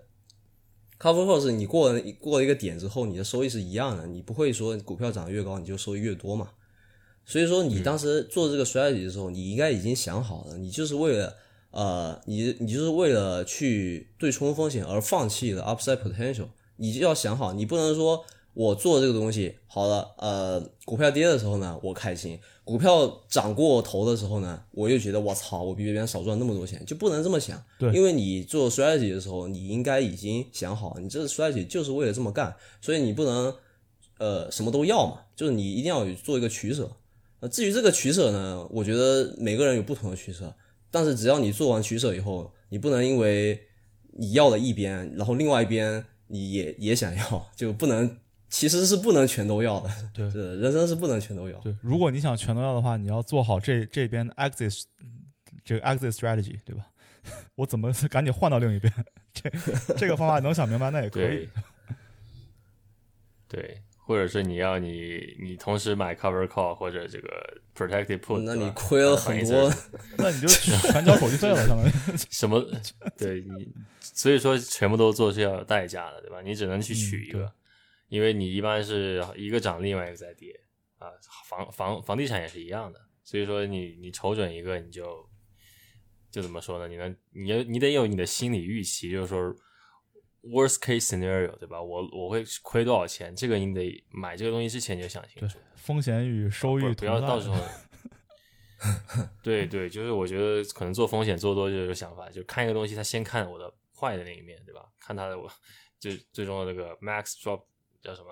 [0.98, 6.50] cover call 是你过了过了一个点之后，你的收益是一样的，你不会说股票涨得越高你就收益越多嘛。
[7.24, 11.36] 所以说你当时做这个 strategy 的时候，你应该已经想好了，你就是为了
[11.70, 18.24] 呃你你就是为了去对冲风险而放弃了 upside potential，你就要想好，你不能说。
[18.58, 27.62] 我做这个东西好了，呃，股票跌的时候呢，我开心；股票涨过头的时候呢，我又觉得我操，我比别人少赚那么多钱，就不能这么想。
[27.78, 33.54] 对，因为你做 strategy 的时候，你应该已经想好，你这个 strategy 就是为了这么干，所以你不能
[34.18, 36.90] 呃什么都要嘛，就是你一定要做一个取舍。
[37.38, 40.52] 呃，至于这个取舍呢，我觉得每个人有不同的取舍，
[40.90, 43.68] 但是只要你做完取舍以后，你不能因为
[44.18, 48.18] 你要了一边，然后另外一边你也也想要，就不能。
[48.48, 50.24] 其实是不能全都要的， 对，
[50.56, 51.58] 人生是不能全都要。
[51.60, 54.84] 对，如果你想全都要的话，你要做好这这边的 exit
[55.64, 56.86] 这个 exit strategy，对吧？
[57.56, 58.92] 我怎么赶紧换到另一边？
[59.34, 59.50] 这
[59.94, 61.48] 这个方法能想明白，那也可以。
[63.46, 67.28] 对，或者是你要你你同时买 cover call 或者这个
[67.76, 69.70] protected put，那你亏了很多，
[70.16, 71.90] 那你就全交手续费了，相当于
[72.30, 72.64] 什么？
[73.16, 73.68] 对你，
[74.00, 76.40] 所以说全部都做是要有代价的，对吧？
[76.42, 77.52] 你只能去取一个。
[78.08, 80.60] 因为你一般是一个涨，另外一个在跌
[80.98, 81.08] 啊，
[81.46, 85.28] 房房房地产也是一样的，所以说你你瞅准一个，你就
[86.30, 86.88] 就怎么说呢？
[86.88, 89.54] 你能你你得有你的心理预期，就是说
[90.42, 91.80] worst case scenario，对吧？
[91.82, 93.34] 我我会亏多少钱？
[93.34, 97.56] 这个你得买这个东西之前就想清楚，风险与收益不要到时候
[99.42, 104.88] 对对，就是我觉得可能做风险做多就有想法，就看一个东西，他先看我的坏的那一面，对吧？
[105.00, 105.50] 看他的我
[105.98, 107.64] 最最终的那个 max drop
[108.00, 108.28] 叫什么？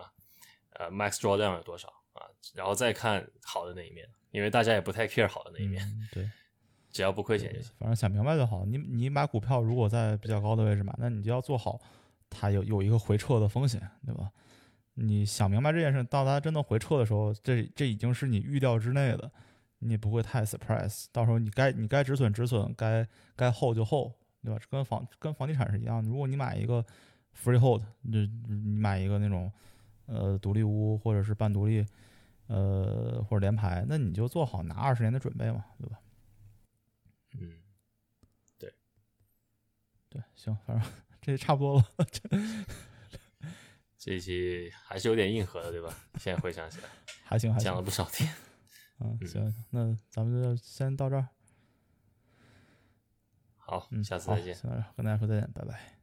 [0.74, 2.28] 呃，max drawdown 有多少啊？
[2.54, 6.30] 然后再看好的那一面，因为大家也不太 care 好的那一面，嗯对，
[6.90, 7.72] 只要不亏钱就行。
[7.78, 8.64] 反正想明白就好。
[8.64, 11.80] 你你买股票如果在比较高的位置买，那你就要做好
[12.28, 14.30] 它有有一个回撤的风险，对吧？
[14.98, 19.30] 你想明白这件事，到它真的回撤的时候，这这已经是你预料之内的，
[19.80, 21.06] 你也不会太 surprise。
[21.12, 24.12] 到时候你该你该止损止损，该该 hold 就 hold，
[24.42, 24.60] 对吧？
[24.70, 26.08] 跟房跟房地产是一样的。
[26.08, 26.82] 如果你买一个
[27.36, 29.52] free hold，你你买一个那种
[30.06, 31.86] 呃独立屋或者是半独立，
[32.46, 36.00] 呃或者联排，那你就做好拿二十年的准备嘛，对吧？
[37.38, 37.52] 嗯，
[38.58, 38.72] 对，
[40.08, 40.90] 对行，反正
[41.20, 41.84] 这也差不多了。
[43.98, 45.92] 这一期还是有点硬核的，对吧？
[46.18, 46.88] 现在回想起来，
[47.24, 48.32] 还行还行讲了，不少天。
[49.00, 51.28] 嗯，行，那咱们就先到这儿。
[53.58, 54.54] 好，嗯，下次再见。
[54.54, 55.95] 行，跟大家说再见，拜拜。